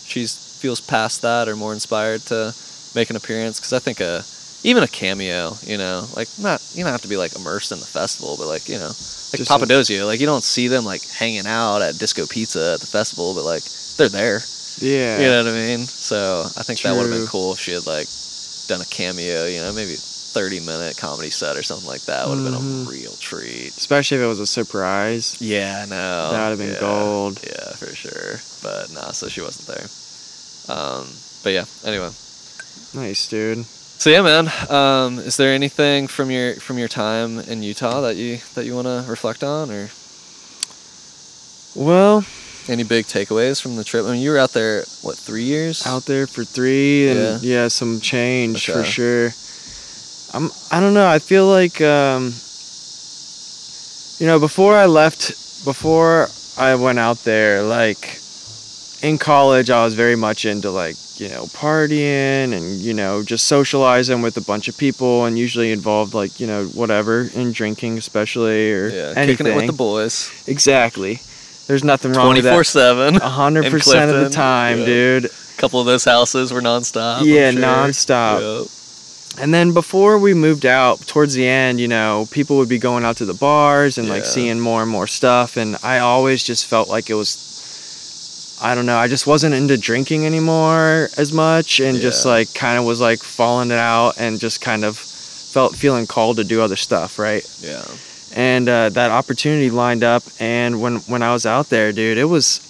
[0.06, 2.54] she's feels past that or more inspired to
[2.96, 3.60] make an appearance.
[3.60, 4.24] Because I think a
[4.64, 7.80] even a cameo, you know, like not you don't have to be like immersed in
[7.80, 8.88] the festival, but like you know,
[9.32, 12.80] like Just Papadosio, like you don't see them like hanging out at Disco Pizza at
[12.80, 13.64] the festival, but like
[13.98, 14.42] they're there.
[14.80, 15.20] Yeah.
[15.20, 15.80] You know what I mean?
[15.86, 18.08] So I think that would have been cool if she had like
[18.68, 19.96] done a cameo, you know, maybe.
[20.32, 22.88] 30 minute comedy set or something like that would have been Mhm.
[22.88, 23.76] a real treat.
[23.76, 25.36] Especially if it was a surprise.
[25.42, 26.32] Yeah, no.
[26.32, 27.38] That would've been yeah, gold.
[27.44, 28.40] Yeah, for sure.
[28.64, 29.90] But nah, so she wasn't there.
[30.74, 31.10] Um,
[31.44, 32.12] but yeah, anyway.
[32.94, 33.66] Nice, dude.
[33.66, 34.52] So yeah, man.
[34.70, 38.76] Um, is there anything from your from your time in Utah that you that you
[38.76, 39.90] want to reflect on, or
[41.76, 42.26] Well,
[42.68, 44.06] any big takeaways from the trip?
[44.06, 45.86] I mean, you were out there what three years?
[45.86, 49.32] out there for three and yeah, some change for sure.
[50.34, 52.34] I'm I don't know, I feel like um
[54.20, 55.30] you know, before I left
[55.66, 56.28] before
[56.58, 58.20] I went out there, like
[59.02, 63.46] in college I was very much into like, you know, partying and, you know, just
[63.48, 67.98] socializing with a bunch of people and usually involved like, you know, whatever, in drinking
[67.98, 69.38] especially or Yeah, anything.
[69.38, 70.32] kicking it with the boys.
[70.48, 71.22] exactly.
[71.68, 72.66] There's nothing wrong Twenty with four that.
[72.66, 73.16] seven.
[73.18, 74.86] A 100% of the time, yeah.
[74.86, 75.26] dude.
[75.26, 77.24] A couple of those houses were nonstop.
[77.24, 77.62] Yeah, sure.
[77.62, 78.62] nonstop.
[78.62, 79.42] Yep.
[79.42, 83.06] And then before we moved out, towards the end, you know, people would be going
[83.06, 85.56] out to the bars and like seeing more and more stuff.
[85.56, 87.51] And I always just felt like it was,
[88.62, 92.78] I don't know, I just wasn't into drinking anymore as much and just like kind
[92.78, 96.62] of was like falling it out and just kind of felt feeling called to do
[96.62, 97.44] other stuff, right?
[97.60, 97.84] Yeah.
[98.34, 102.24] and uh, that opportunity lined up and when when i was out there dude it
[102.30, 102.62] was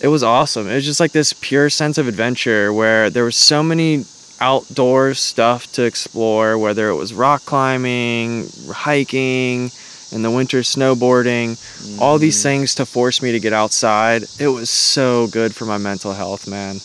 [0.00, 3.36] it was awesome it was just like this pure sense of adventure where there was
[3.36, 4.06] so many
[4.40, 9.70] outdoor stuff to explore whether it was rock climbing hiking
[10.10, 11.56] in the winter snowboarding
[12.00, 12.42] all these Mhm.
[12.42, 16.46] things to force me to get outside it was so good for my mental health
[16.46, 16.80] man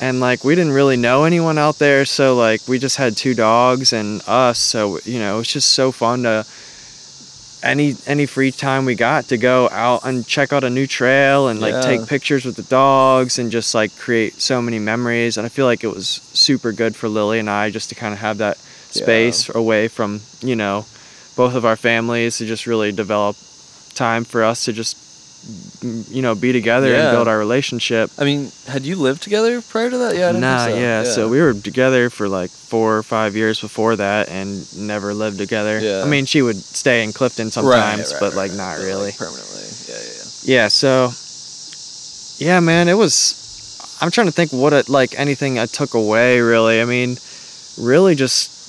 [0.00, 3.34] and like we didn't really know anyone out there so like we just had two
[3.34, 6.44] dogs and us so you know it's just so fun to
[7.62, 11.46] any any free time we got to go out and check out a new trail
[11.48, 11.80] and like Yeah.
[11.82, 15.66] take pictures with the dogs and just like create so many memories and I feel
[15.66, 18.56] like it was super good for Lily and I just to kind of have that
[18.92, 19.02] Yeah.
[19.02, 20.86] space away from you know
[21.42, 23.34] both of our families to just really develop
[23.94, 24.94] time for us to just
[25.80, 27.00] mm, you know be together Yeah.
[27.00, 28.40] and build our relationship I mean,
[28.74, 30.12] had you lived together prior to that?
[30.18, 30.74] Yeah, I didn't nah so.
[30.76, 31.02] yeah.
[31.04, 35.38] so we were together for like four or five years before that and never lived
[35.38, 36.04] together Yeah.
[36.04, 38.84] I mean she would stay in Clifton sometimes right, but right, like right, not but,
[38.90, 39.64] really permanently.
[39.88, 40.90] Yeah, yeah, yeah so
[42.44, 43.14] yeah man it was
[44.00, 47.16] i'm trying to think what it like anything i took away really i mean
[47.92, 48.59] really just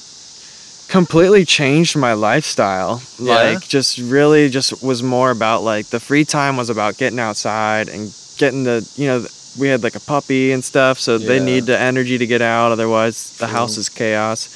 [0.92, 3.36] completely changed my lifestyle Yeah?
[3.36, 7.88] like just really just was more about like the free time was about getting outside
[7.90, 9.26] and getting the you know
[9.58, 12.72] we had like a puppy and stuff so they need the energy to get out
[12.72, 13.56] otherwise the True.
[13.56, 14.50] house is chaos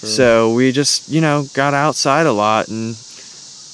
[0.00, 0.08] True.
[0.08, 2.94] so we just, you know, got outside a lot and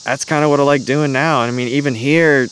[0.05, 1.43] that's kind of what I like doing now.
[1.43, 2.49] And I mean, even here,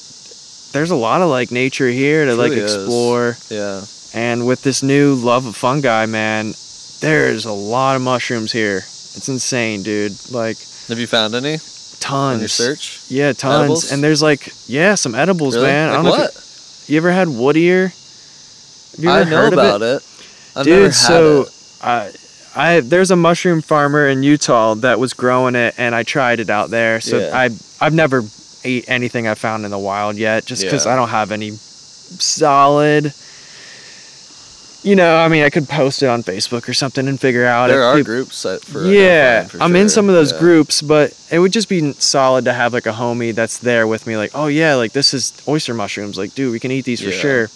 [0.73, 2.75] there's a lot of like nature here to like Truly is.
[2.75, 3.37] explore.
[3.51, 3.85] yeah.
[4.15, 6.55] And with this new love of fungi, man,
[7.01, 8.83] there's a lot of mushrooms here.
[9.17, 10.13] It's insane, dude.
[10.31, 10.57] Like
[10.89, 11.57] Have you found any
[12.01, 12.35] tons.
[12.35, 13.01] on your search?
[13.09, 13.61] Yeah, tons.
[13.63, 13.93] Edibles?
[13.93, 15.69] And there's like, yeah, some edibles, Really?
[15.69, 15.89] man.
[15.91, 16.31] I don't know what?
[16.31, 17.89] if you, you ever had wood ear?
[17.89, 20.03] Have you I ever know heard about it?
[20.57, 20.65] it.
[20.65, 21.49] Dude, so it.
[21.83, 22.13] I
[22.55, 26.49] I there's a mushroom farmer in Utah that was growing it, and I tried it
[26.49, 27.01] out there.
[27.01, 27.37] So Yeah.
[27.37, 27.51] I
[27.81, 28.23] I've never
[28.65, 30.93] ate anything I found in the wild yet, just because Yeah.
[30.93, 33.13] I don't have any solid.
[34.87, 37.67] You know, I mean, I could post it on Facebook or something and figure out.
[37.67, 40.39] There are peop- groups set for yeah, for I'm in some of those Yeah.
[40.39, 44.07] groups, but it would just be solid to have like a homie that's there with
[44.07, 47.01] me, like, oh yeah, like this is oyster mushrooms, like, dude, we can eat these
[47.03, 47.51] for sure.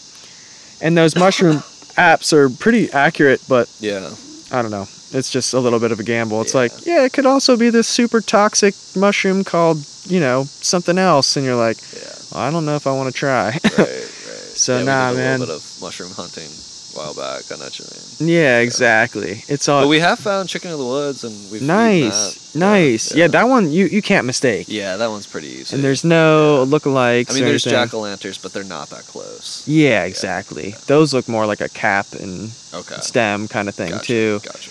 [0.81, 1.59] And those mushroom
[1.97, 4.11] apps are pretty accurate, but Yeah.
[4.51, 4.89] I don't know.
[5.13, 6.41] It's just a little bit of a gamble.
[6.41, 6.61] It's Yeah.
[6.63, 11.37] like, yeah, it could also be this super toxic mushroom called, you know, something else,
[11.37, 12.01] and you're like, Yeah.
[12.33, 13.51] well, I don't know if I want to try.
[13.51, 13.63] Right.
[13.79, 14.57] Right.
[14.57, 15.41] So, yeah, nah, did a man.
[15.41, 16.51] little bit of mushroom hunting
[16.95, 17.51] while back.
[17.51, 17.85] I know what you
[18.27, 18.29] mean.
[18.35, 19.45] yeah, exactly.
[19.49, 23.15] It's all But we have found chicken of the woods, and we've nice, nice.
[23.15, 24.67] Yeah, that one you you can't mistake.
[24.69, 25.75] Yeah, that one's pretty easy.
[25.75, 26.71] And there's no Yeah.
[26.71, 27.31] lookalikes.
[27.31, 29.63] I mean, there's jack o' lanterns, but they're not that close.
[29.67, 30.75] Yeah, exactly.
[30.87, 32.97] Those look more like a cap and Okay.
[33.01, 34.41] stem kind of thing Gotcha, too.
[34.45, 34.71] Gotcha.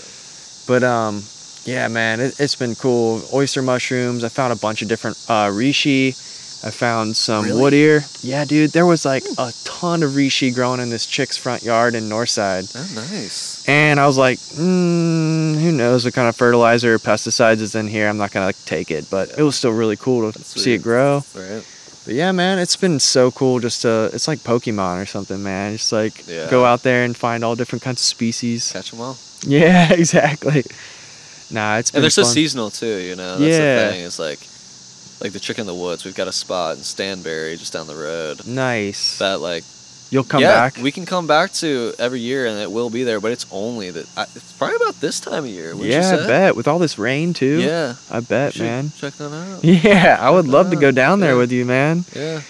[0.68, 1.24] But um,
[1.66, 3.22] yeah, man, it, it's been cool.
[3.34, 4.24] Oyster mushrooms.
[4.24, 6.16] I found a bunch of different uh, reishi.
[6.62, 7.62] I found some Really?
[7.62, 8.04] wood ear.
[8.22, 11.96] Yeah, dude, there was like a ton of reishi growing in this chick's front yard
[11.96, 12.70] in Northside.
[12.76, 13.64] Oh, nice.
[13.68, 17.88] And I was like, mm, who knows what kind of fertilizer or pesticides is in
[17.88, 18.10] here?
[18.10, 20.74] I'm not gonna like, take it, but it was still really cool to That's see
[20.74, 21.24] it grow.
[21.34, 21.64] Right.
[22.06, 24.10] But yeah, man, it's been so cool just to.
[24.14, 25.74] It's like Pokemon or something, man.
[25.78, 26.50] Just like Yeah.
[26.50, 28.72] go out there and find all different kinds of species.
[28.72, 29.18] Catch them all.
[29.46, 30.64] Yeah, exactly.
[31.52, 32.98] Nah, it's been And they're so seasonal too.
[32.98, 33.38] You know.
[33.38, 33.86] That's Yeah.
[33.86, 34.02] the thing.
[34.02, 34.40] Is like,
[35.22, 36.06] like the chicken in the woods.
[36.06, 38.46] We've got a spot in Stanbery just down the road.
[38.48, 39.20] Nice.
[39.20, 39.64] That like
[40.12, 40.78] You'll come yeah, back.
[40.78, 43.20] We can come back to every year, and it will be there.
[43.20, 45.76] But it's only that it's probably about this time of year.
[45.76, 47.60] yeah, I bet with all this rain too.
[47.62, 48.92] Yeah, I bet, man.
[48.98, 49.64] Check that out.
[49.64, 51.38] Yeah, I would love to go down there yeah.
[51.38, 52.06] with you, man.
[52.16, 52.42] Yeah,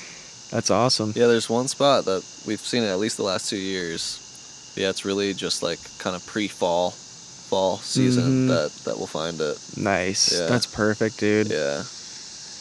[0.51, 1.11] That's awesome.
[1.17, 1.27] yeah.
[1.27, 4.73] There's one spot that we've seen it at least the last two years.
[4.77, 8.47] Yeah, it's really just like kind of pre-fall, fall season Mhm.
[8.47, 9.57] that that we'll find it.
[9.75, 10.31] Nice.
[10.39, 10.45] Yeah.
[10.47, 11.47] That's perfect, dude.
[11.51, 11.83] Yeah,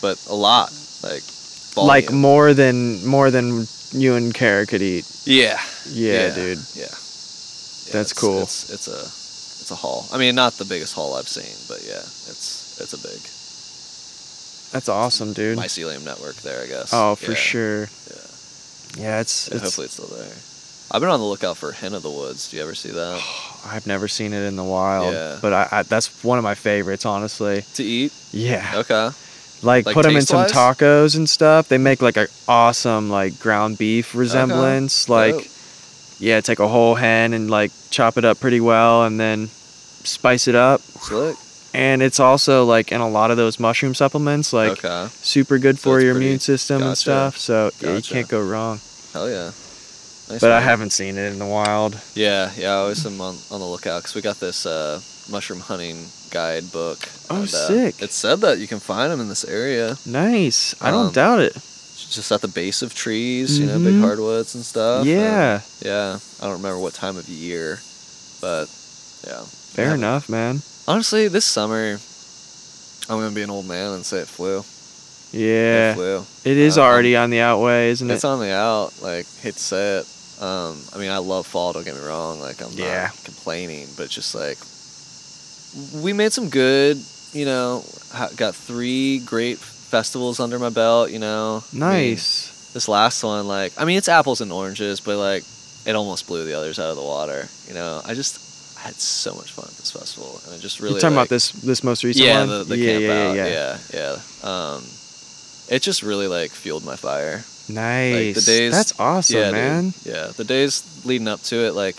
[0.00, 0.72] but a lot
[1.02, 1.22] like
[1.76, 5.04] Like more than more than you and Kara could eat.
[5.24, 6.58] yeah, Yeah, dude.
[6.74, 8.42] Yeah, Yeah, That's it's- cool.
[8.42, 9.00] It's, it's a
[9.60, 10.06] it's a haul.
[10.12, 13.20] I mean, not the biggest haul I've seen, but yeah, it's it's a big
[14.72, 15.56] That's awesome, dude.
[15.58, 16.90] mycelium network there, I guess.
[16.92, 17.80] Oh, for Yeah, sure.
[17.80, 19.02] Yeah.
[19.04, 20.32] Yeah, it's, Yeah, it's hopefully it's still there.
[20.90, 22.50] I've been on the lookout for hen of the woods.
[22.50, 23.22] Do you ever see that?
[23.66, 25.38] I've never seen it in the wild, Yeah.
[25.40, 27.62] but I, I that's one of my favorites, honestly.
[27.74, 28.12] to eat?
[28.32, 28.72] Yeah.
[28.76, 29.10] Okay.
[29.62, 30.76] Like, Like put them in some taste-wise?
[30.76, 31.68] tacos and stuff.
[31.68, 35.08] They make like a awesome like ground beef resemblance.
[35.08, 35.44] Like, Dope.
[36.20, 39.48] yeah, take a whole hen and like chop it up pretty well, and then
[40.04, 40.80] spice it up.
[40.80, 41.36] Slick.
[41.74, 45.08] And it's also like in a lot of those mushroom supplements, like okay.
[45.22, 47.36] super good for your pretty- immune system and stuff.
[47.36, 48.80] So yeah, you can't go wrong.
[49.12, 49.50] Hell yeah.
[50.28, 51.98] Nice But I haven't seen it in the wild.
[52.14, 52.72] Yeah, yeah.
[52.72, 55.00] I always am on, on the lookout because we got this uh,
[55.30, 57.08] mushroom hunting guide book.
[57.30, 58.02] Oh, and, uh, sick.
[58.02, 60.74] It said that you can find them in this area, Nice.
[60.82, 61.54] I don't Um, doubt it.
[62.10, 63.58] just at the base of trees.
[63.58, 64.00] You know, big Mhm.
[64.02, 65.00] hardwoods and stuff.
[65.00, 65.60] and, Yeah.
[65.80, 66.18] yeah.
[66.40, 67.80] I don't remember what time of year,
[68.42, 68.68] but
[69.26, 69.42] yeah.
[69.72, 69.94] Fair Yeah.
[69.94, 70.60] enough, man.
[70.86, 71.98] Honestly, this summer,
[73.08, 74.62] I'm gonna be an old man and say it flew.
[75.32, 75.92] Yeah.
[75.92, 76.26] It flew.
[76.44, 78.14] It is Uh, already on the outway, isn't it?
[78.14, 78.92] It's on the out.
[79.02, 80.06] Like, hate to say it.
[80.40, 81.72] Um, I mean, I love fall.
[81.72, 82.38] Don't get me wrong.
[82.40, 83.06] Like, I'm Yeah.
[83.10, 84.58] not complaining, but just like
[86.02, 86.98] we made some good.
[87.34, 87.84] You know,
[88.36, 91.10] got three great festivals under my belt.
[91.10, 92.70] You know, I mean, Nice.
[92.72, 95.44] this last one, like, I mean, it's apples and oranges, but like,
[95.84, 97.48] it almost blew the others out of the water.
[97.68, 98.40] You know, I just
[98.78, 101.26] I had so much fun at this festival, and it just really You're talking like,
[101.26, 102.48] about this this most recent yeah, one?
[102.48, 103.36] the, the yeah, camp yeah, out.
[103.36, 104.48] yeah, yeah, yeah.
[104.74, 104.82] Um,
[105.68, 107.44] it just really like fueled my fire.
[107.68, 108.34] Nice.
[108.34, 109.54] the days- That's awesome, yeah, dude.
[109.54, 109.94] man.
[110.04, 111.96] Yeah, the days leading up to it, like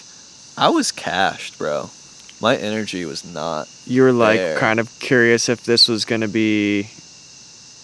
[0.58, 1.90] I was cashed, bro.
[2.42, 3.68] My energy was not.
[3.86, 4.58] You were like There.
[4.58, 6.90] kind of curious if this was gonna be.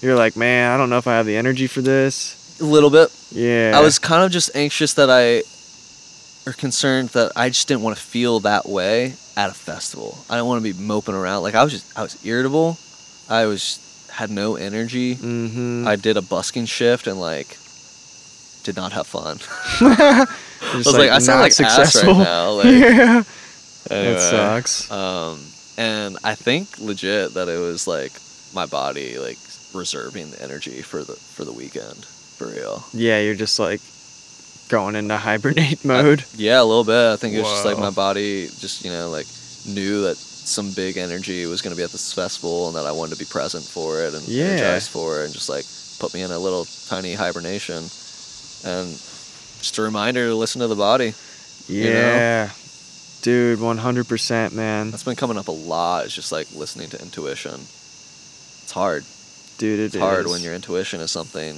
[0.02, 2.58] You're like, man, I don't know if I have the energy for this.
[2.62, 3.12] A little bit.
[3.32, 3.74] Yeah.
[3.76, 5.44] I was kind of just anxious that I,
[6.48, 10.18] or concerned that I just didn't want to feel that way at a festival.
[10.30, 11.44] I didn't want to be moping around.
[11.44, 12.78] Like I was just, I was irritable.
[13.30, 13.80] I was
[14.12, 15.16] had no energy.
[15.16, 15.86] Mm-hmm.
[15.88, 17.58] I did a busking shift and like,
[18.66, 19.38] did not have fun.
[19.80, 20.26] I
[20.74, 22.52] I was like, I sound like ass right now.
[22.58, 23.24] Like, yeah.
[23.92, 24.14] anyway.
[24.14, 24.92] That sucks.
[24.92, 25.40] Um,
[25.78, 28.12] and I think legit that it was like
[28.54, 29.38] my body like
[29.74, 32.04] reserving the energy for the for the weekend
[32.38, 32.84] for real.
[32.94, 33.82] Yeah, you're just like
[34.70, 36.26] going into hibernate mode.
[36.36, 37.14] Yeah, a little bit.
[37.14, 39.28] I think it was just like my body just you know like
[39.68, 42.92] knew that some big energy was going to be at this festival and that I
[42.92, 44.46] wanted to be present for it and Yeah.
[44.46, 45.66] energized for it and just like
[46.00, 47.90] put me in a little tiny hibernation
[48.66, 51.14] and just a reminder to listen to the body.
[51.68, 52.50] yeah.
[53.22, 54.92] Dude, 100%, man.
[54.92, 56.06] That's been coming up a lot.
[56.06, 57.54] It's just like listening to intuition.
[57.56, 59.04] It's hard.
[59.58, 61.56] Dude, It's hard when your intuition is something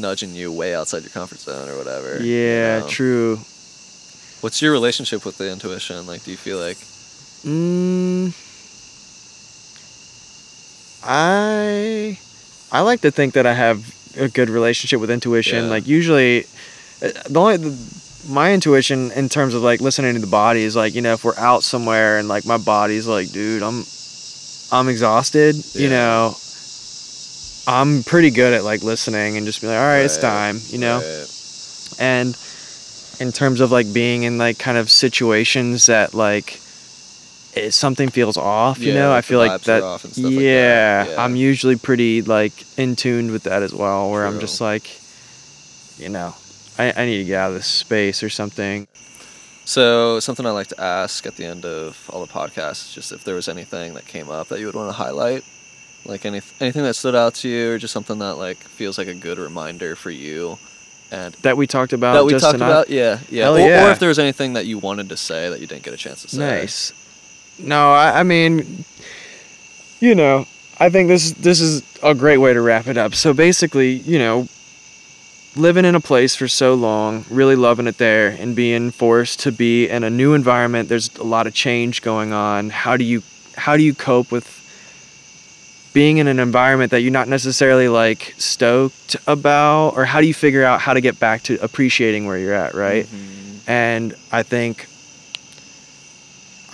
[0.00, 2.22] nudging you way outside your comfort zone or whatever.
[2.22, 2.86] you Yeah, know?
[2.86, 3.36] true.
[4.40, 6.06] What's your relationship with the intuition?
[6.06, 6.76] Like, do you feel like
[7.44, 8.32] Mm,
[11.02, 12.18] I
[12.72, 13.84] I like to think that I have
[14.16, 15.64] a good relationship with intuition.
[15.64, 15.70] Yeah.
[15.70, 16.44] Like usually,
[17.02, 20.74] uh, the only the, my intuition in terms of like listening to the body is
[20.74, 23.84] like you know if we're out somewhere and like my body's like dude I'm
[24.72, 25.54] I'm exhausted.
[25.74, 26.34] You know,
[27.68, 30.58] I'm pretty good at like listening and just be like all right, it's time.
[30.66, 31.94] You know right.
[31.98, 32.36] and
[33.20, 36.60] in terms of like being in like kind of situations that like
[37.56, 40.24] it, something feels off you know i like feel like that, are off and stuff
[40.24, 41.24] like that, yeah, yeah.
[41.24, 44.88] i'm usually pretty like in tune with that as well where i'm just like
[45.98, 46.34] you know
[46.78, 48.86] I, I need to get out of this space or something
[49.64, 53.10] So something I like to ask at the end of all the podcasts, is just
[53.12, 55.42] if there was anything that came up that you would want to highlight,
[56.04, 59.08] like any anything that stood out to you, or just something that like feels like
[59.08, 60.58] a good reminder for you,
[61.10, 63.48] and that we talked about that we talked about, yeah, yeah.
[63.48, 65.94] Or, or if there was anything that you wanted to say that you didn't get
[65.94, 66.60] a chance to say.
[66.60, 66.92] Nice.
[67.58, 68.84] No, I, I mean,
[70.00, 70.46] you know,
[70.78, 73.14] I think this this is a great way to wrap it up.
[73.14, 74.46] So basically, you know,
[75.56, 79.52] living in a place for so long, really loving it there, and being forced to
[79.52, 80.88] be in a new environment.
[80.88, 82.70] There's a lot of change going on.
[82.70, 83.22] How do you
[83.56, 84.52] how do you cope with
[85.94, 90.34] being in an environment that you're not necessarily like stoked about, or how do you
[90.34, 93.06] figure out how to get back to appreciating where you're at, right?
[93.06, 93.58] Mhm.
[93.66, 94.86] and I think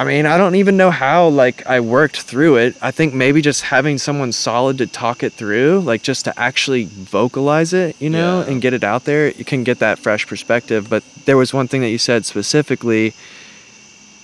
[0.02, 2.74] I mean, I don't even know how like I worked through it.
[2.82, 6.86] I think maybe just having someone solid to talk it through, like just to actually
[6.86, 8.50] vocalize it, you know, Yeah.
[8.50, 10.90] and get it out there, you can get that fresh perspective.
[10.90, 13.14] But there was one thing that you said specifically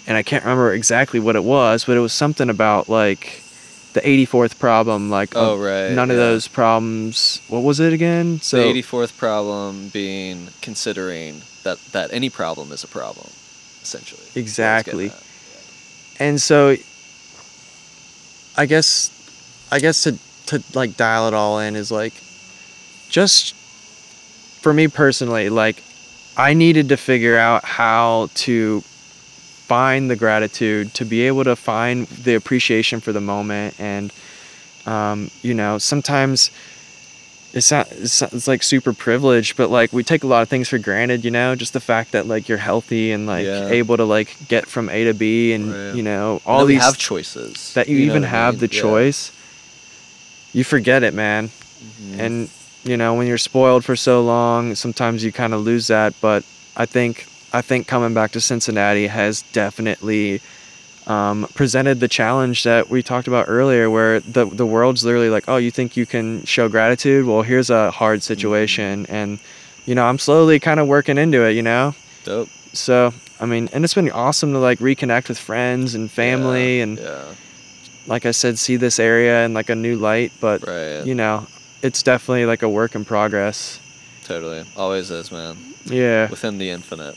[0.08, 3.42] and I can't remember exactly what it was, but it was something about like
[3.92, 7.40] the 84th problem, like Oh, of right, none of those problems.
[7.46, 8.40] What was it again?
[8.40, 13.28] So the 84th problem being considering that that any problem is a problem,
[13.80, 14.22] essentially.
[14.22, 15.12] is what I was getting Exactly.
[16.18, 16.76] And so
[18.56, 19.10] i guess
[19.70, 22.14] i guess to to like dial it all in is like
[23.08, 23.54] just
[24.62, 25.82] for me personally like
[26.36, 28.82] i needed to figure out how to
[29.68, 33.78] find the gratitude to be able to find the appreciation for the moment.
[33.78, 34.10] And
[34.86, 36.50] um, you know sometimes
[37.54, 40.76] it's it's, it's like super privileged but like we take a lot of things for
[40.78, 43.68] granted you know just the fact that like you're healthy and like Yeah.
[43.68, 45.94] able to like get from a to b and Right.
[45.94, 47.72] you know all these have choices.
[47.74, 48.68] that you, know even what I have mean?
[48.68, 48.82] the Yeah.
[48.82, 49.32] choice
[50.52, 52.18] you forget it man Mhm.
[52.18, 52.48] and
[52.84, 56.44] you know when you're spoiled for so long sometimes you kind of lose that but
[56.76, 60.40] i think i think coming back to cincinnati has definitely
[61.08, 65.44] um, presented the challenge that we talked about earlier where the, the world's literally like
[65.48, 69.38] oh you think you can show gratitude well here's a hard situation and
[69.86, 71.94] you know i'm slowly kind of working into it you know
[72.24, 72.48] Dope.
[72.74, 76.82] so i mean and it's been awesome to like reconnect with friends and family Yeah,
[76.82, 77.24] and yeah,
[78.06, 81.04] like i said see this area in like a new light but right.
[81.06, 81.46] you know
[81.82, 83.80] it's definitely like a work in progress
[84.24, 84.62] totally.
[84.76, 85.56] Always is, man.
[85.86, 87.16] yeah Within the infinite.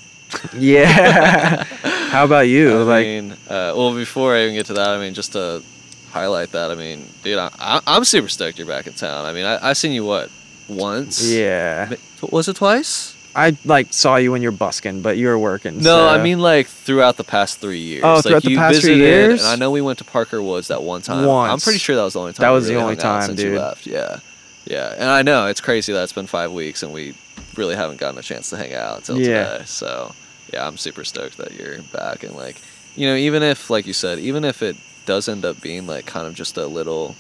[0.54, 1.64] Yeah
[2.12, 4.98] how about you I like mean, uh, well, before I even get to that, I
[5.00, 5.64] mean, just to
[6.12, 9.26] highlight that, I mean, dude, I, I, I'm super stoked you're back in town.
[9.26, 10.30] I mean, I, I seen you what
[10.68, 11.24] once?
[11.32, 11.94] yeah
[12.32, 13.16] Was it twice?
[13.34, 16.40] i like saw you when you're busking but you were working No, so- I mean
[16.40, 18.04] like throughout the past three years.
[18.04, 19.42] Oh, like, throughout the you past three years?
[19.42, 21.28] And I know we went to Parker Woods that one time.
[21.30, 22.44] I'm pretty sure that was the only time.
[22.44, 23.60] That we was the only time, since you dude.
[23.60, 23.88] left.
[23.88, 24.20] Yeah,
[24.66, 24.94] yeah.
[24.98, 27.14] And I know it's crazy that it's been five weeks and we
[27.58, 29.54] really haven't gotten a chance to hang out until Yeah.
[29.54, 29.64] today.
[29.66, 30.14] So
[30.54, 32.56] yeah, I'm super stoked that you're back and like,
[32.95, 34.76] you know, even if like you said, even if it
[35.06, 37.16] does end up being like kind of just a little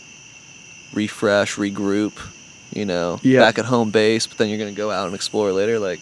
[0.93, 2.13] refresh, regroup,
[2.73, 3.39] you know, Yeah.
[3.39, 5.99] back at home base, but then you're gonna go out and explore later, like.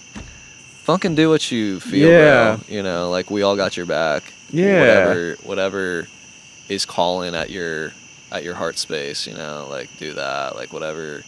[0.83, 2.55] Fucking do what you feel, Yeah.
[2.55, 2.59] bro.
[2.75, 4.33] You know, like we all got your back.
[4.51, 4.79] Yeah.
[4.79, 6.07] Whatever, whatever
[6.67, 7.93] is calling at your
[8.31, 9.27] at your heart space.
[9.27, 10.55] You know, like do that.
[10.55, 11.23] Like whatever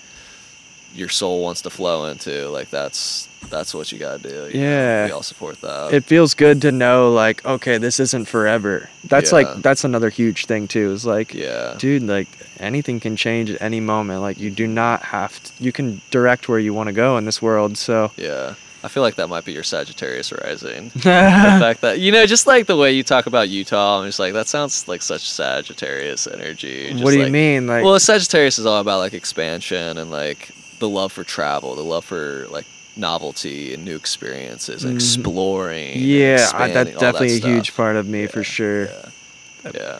[0.95, 2.47] your soul wants to flow into.
[2.49, 4.29] Like that's that's what you gotta do.
[4.53, 4.67] you know?
[4.69, 5.05] Yeah.
[5.07, 5.93] we all support that.
[5.93, 9.39] it feels good to know like okay this isn't forever that's Yeah.
[9.39, 12.29] like that's another huge thing too is like yeah, dude like
[12.59, 16.47] anything can change at any moment like you do not have to you can direct
[16.47, 18.53] where you want to go in this world so yeah.
[18.83, 20.89] I feel like that might be your Sagittarius rising.
[20.95, 24.17] the fact that you know, just like the way you talk about Utah, I'm just
[24.17, 26.89] like that sounds like such Sagittarius energy.
[26.91, 30.49] Just what do you mean like well, Sagittarius is all about like expansion and like
[30.81, 32.65] the love for travel, the love for like
[32.97, 34.93] novelty and new experiences, Mhm.
[34.95, 35.93] exploring.
[35.95, 38.85] Yeah, I, that's all that definitely a huge part of me Yeah, for sure.
[38.85, 39.71] Yeah.
[39.73, 39.99] yeah.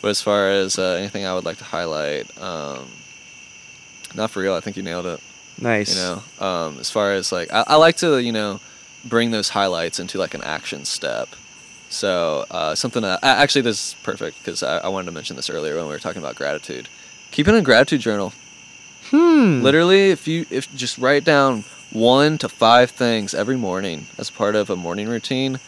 [0.00, 2.86] But as far as uh, anything I would like to highlight, um,
[4.14, 4.54] not for real.
[4.54, 5.20] I think you nailed it.
[5.60, 5.94] Nice.
[5.94, 8.60] You know, um, as far as like, I, I like to, you know,
[9.04, 11.28] bring those highlights into like an action step.
[11.90, 15.50] So uh, something that, actually this is perfect because I, I wanted to mention this
[15.50, 16.88] earlier when we were talking about gratitude.
[17.30, 18.32] Keep it in a gratitude journal.
[19.12, 19.62] Hmm.
[19.62, 24.56] Literally, if you if just write down one to five things every morning as part
[24.56, 25.60] of a morning routine.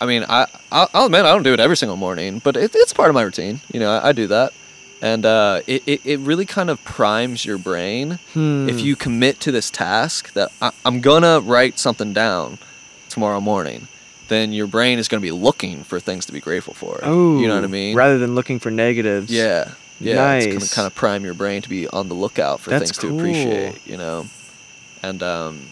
[0.00, 2.70] I mean, I I'll, I'll admit I don't do it every single morning, but it,
[2.74, 3.60] it's part of my routine.
[3.72, 4.52] You know, I, I do that,
[5.02, 8.68] and uh, it, it it really kind of primes your brain Hmm.
[8.68, 12.58] if you commit to this task that I, I'm gonna write something down
[13.08, 13.88] tomorrow morning.
[14.28, 17.00] Then your brain is gonna be looking for things to be grateful for.
[17.02, 17.96] Oh, you know what I mean?
[17.96, 19.30] Rather than looking for negatives.
[19.30, 19.72] Yeah.
[20.00, 20.34] Yeah.
[20.34, 22.98] It's gonna kind of prime your brain to be on the lookout for That's things
[22.98, 23.10] cool.
[23.10, 24.26] to appreciate, you know?
[25.02, 25.68] And um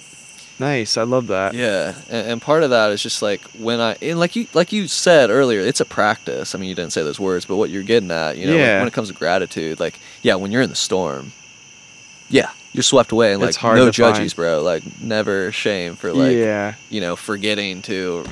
[0.61, 0.97] Nice.
[0.97, 1.55] I love that.
[1.55, 4.73] yeah, and, and part of that is just like when I and like you like
[4.73, 6.55] you said earlier, it's a practice.
[6.55, 8.61] I mean, you didn't say those words, but what you're getting at, you know, when-
[8.61, 8.79] Yeah.
[8.81, 11.31] when, it comes to gratitude, like yeah, when you're in the storm,
[12.29, 14.61] yeah, you're swept away and like It's hard no to judgies, bro.
[14.63, 16.75] Like never shame for like yeah.
[16.91, 18.25] you know forgetting to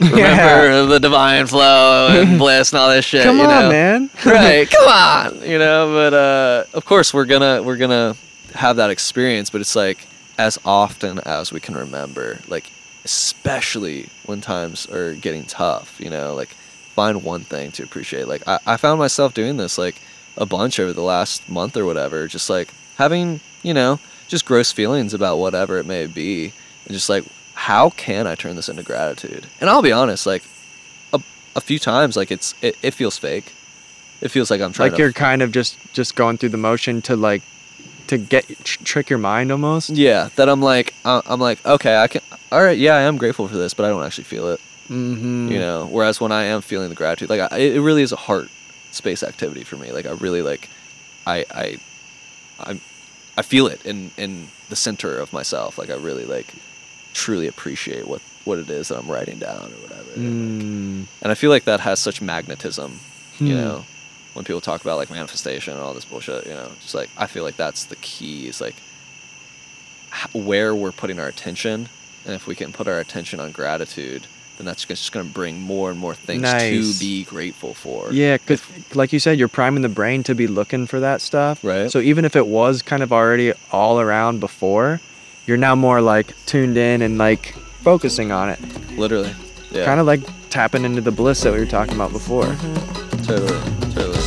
[0.00, 3.24] remember the divine flow and bliss and all this shit.
[3.24, 4.10] Come you on, man.
[4.26, 8.16] right come on you know but uh of course we're gonna we're gonna
[8.54, 10.06] have that experience but it's like
[10.38, 12.70] as often as we can remember like
[13.04, 18.46] especially when times are getting tough you know like find one thing to appreciate like
[18.48, 20.00] i, I found myself doing this like
[20.36, 24.72] a bunch over the last month or whatever just like having you know just gross
[24.72, 26.52] feelings about whatever it may be
[26.84, 27.24] and just like
[27.56, 30.42] how can i turn this into gratitude and i'll be honest like
[31.12, 31.20] a,
[31.56, 33.52] a few times like it's it, it feels fake
[34.22, 37.02] it feels like I'm trying like you're kind of just just going through the motion
[37.02, 37.42] to like
[38.06, 39.90] to get tr- trick your mind almost.
[39.90, 43.18] Yeah, that I'm like I- I'm like okay, I can all right, yeah, I am
[43.18, 45.50] grateful for this, but I don't actually feel it, Mm-hmm.
[45.52, 45.86] you know.
[45.90, 48.48] Whereas when I am feeling the gratitude, like I, it really is a heart
[48.90, 49.92] space activity for me.
[49.92, 50.70] Like I really like
[51.26, 51.76] I I
[52.58, 52.80] I
[53.36, 55.76] I feel it in in the center of myself.
[55.76, 56.54] Like I really like
[57.16, 60.10] truly appreciate what what it is that I'm writing down or whatever.
[60.16, 61.06] Mm.
[61.22, 63.00] And I feel like that has such magnetism,
[63.40, 63.60] you Hmm.
[63.62, 63.84] know,
[64.34, 67.26] when people talk about like manifestation and all this bullshit, you know, just like I
[67.26, 68.76] feel like that's the key is like
[70.32, 71.88] where we're putting our attention.
[72.24, 74.26] And if we can put our attention on gratitude,
[74.58, 76.94] then that's just going to bring more and more things Nice.
[76.94, 78.10] to be grateful for.
[78.12, 78.62] Yeah, because
[78.94, 81.62] like you said, you're priming the brain to be looking for that stuff.
[81.62, 81.90] Right.
[81.90, 85.00] So even if it was kind of already all around before,
[85.46, 88.58] you're now more like tuned in and like focusing on it.
[88.98, 89.32] Literally.
[89.70, 89.84] Yeah.
[89.84, 90.20] Kind of like
[90.50, 92.44] tapping into the bliss that we were talking about before.
[92.44, 93.22] Mm-hmm.
[93.22, 93.92] Totally.
[93.92, 94.18] Totally.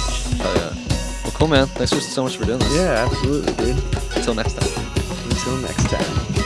[0.42, 1.24] Oh, yeah.
[1.24, 1.68] Well, cool, man.
[1.68, 2.76] Thanks so much for doing this.
[2.76, 3.84] Yeah, absolutely, dude.
[4.16, 4.86] Until next time.
[5.30, 6.39] Until next time.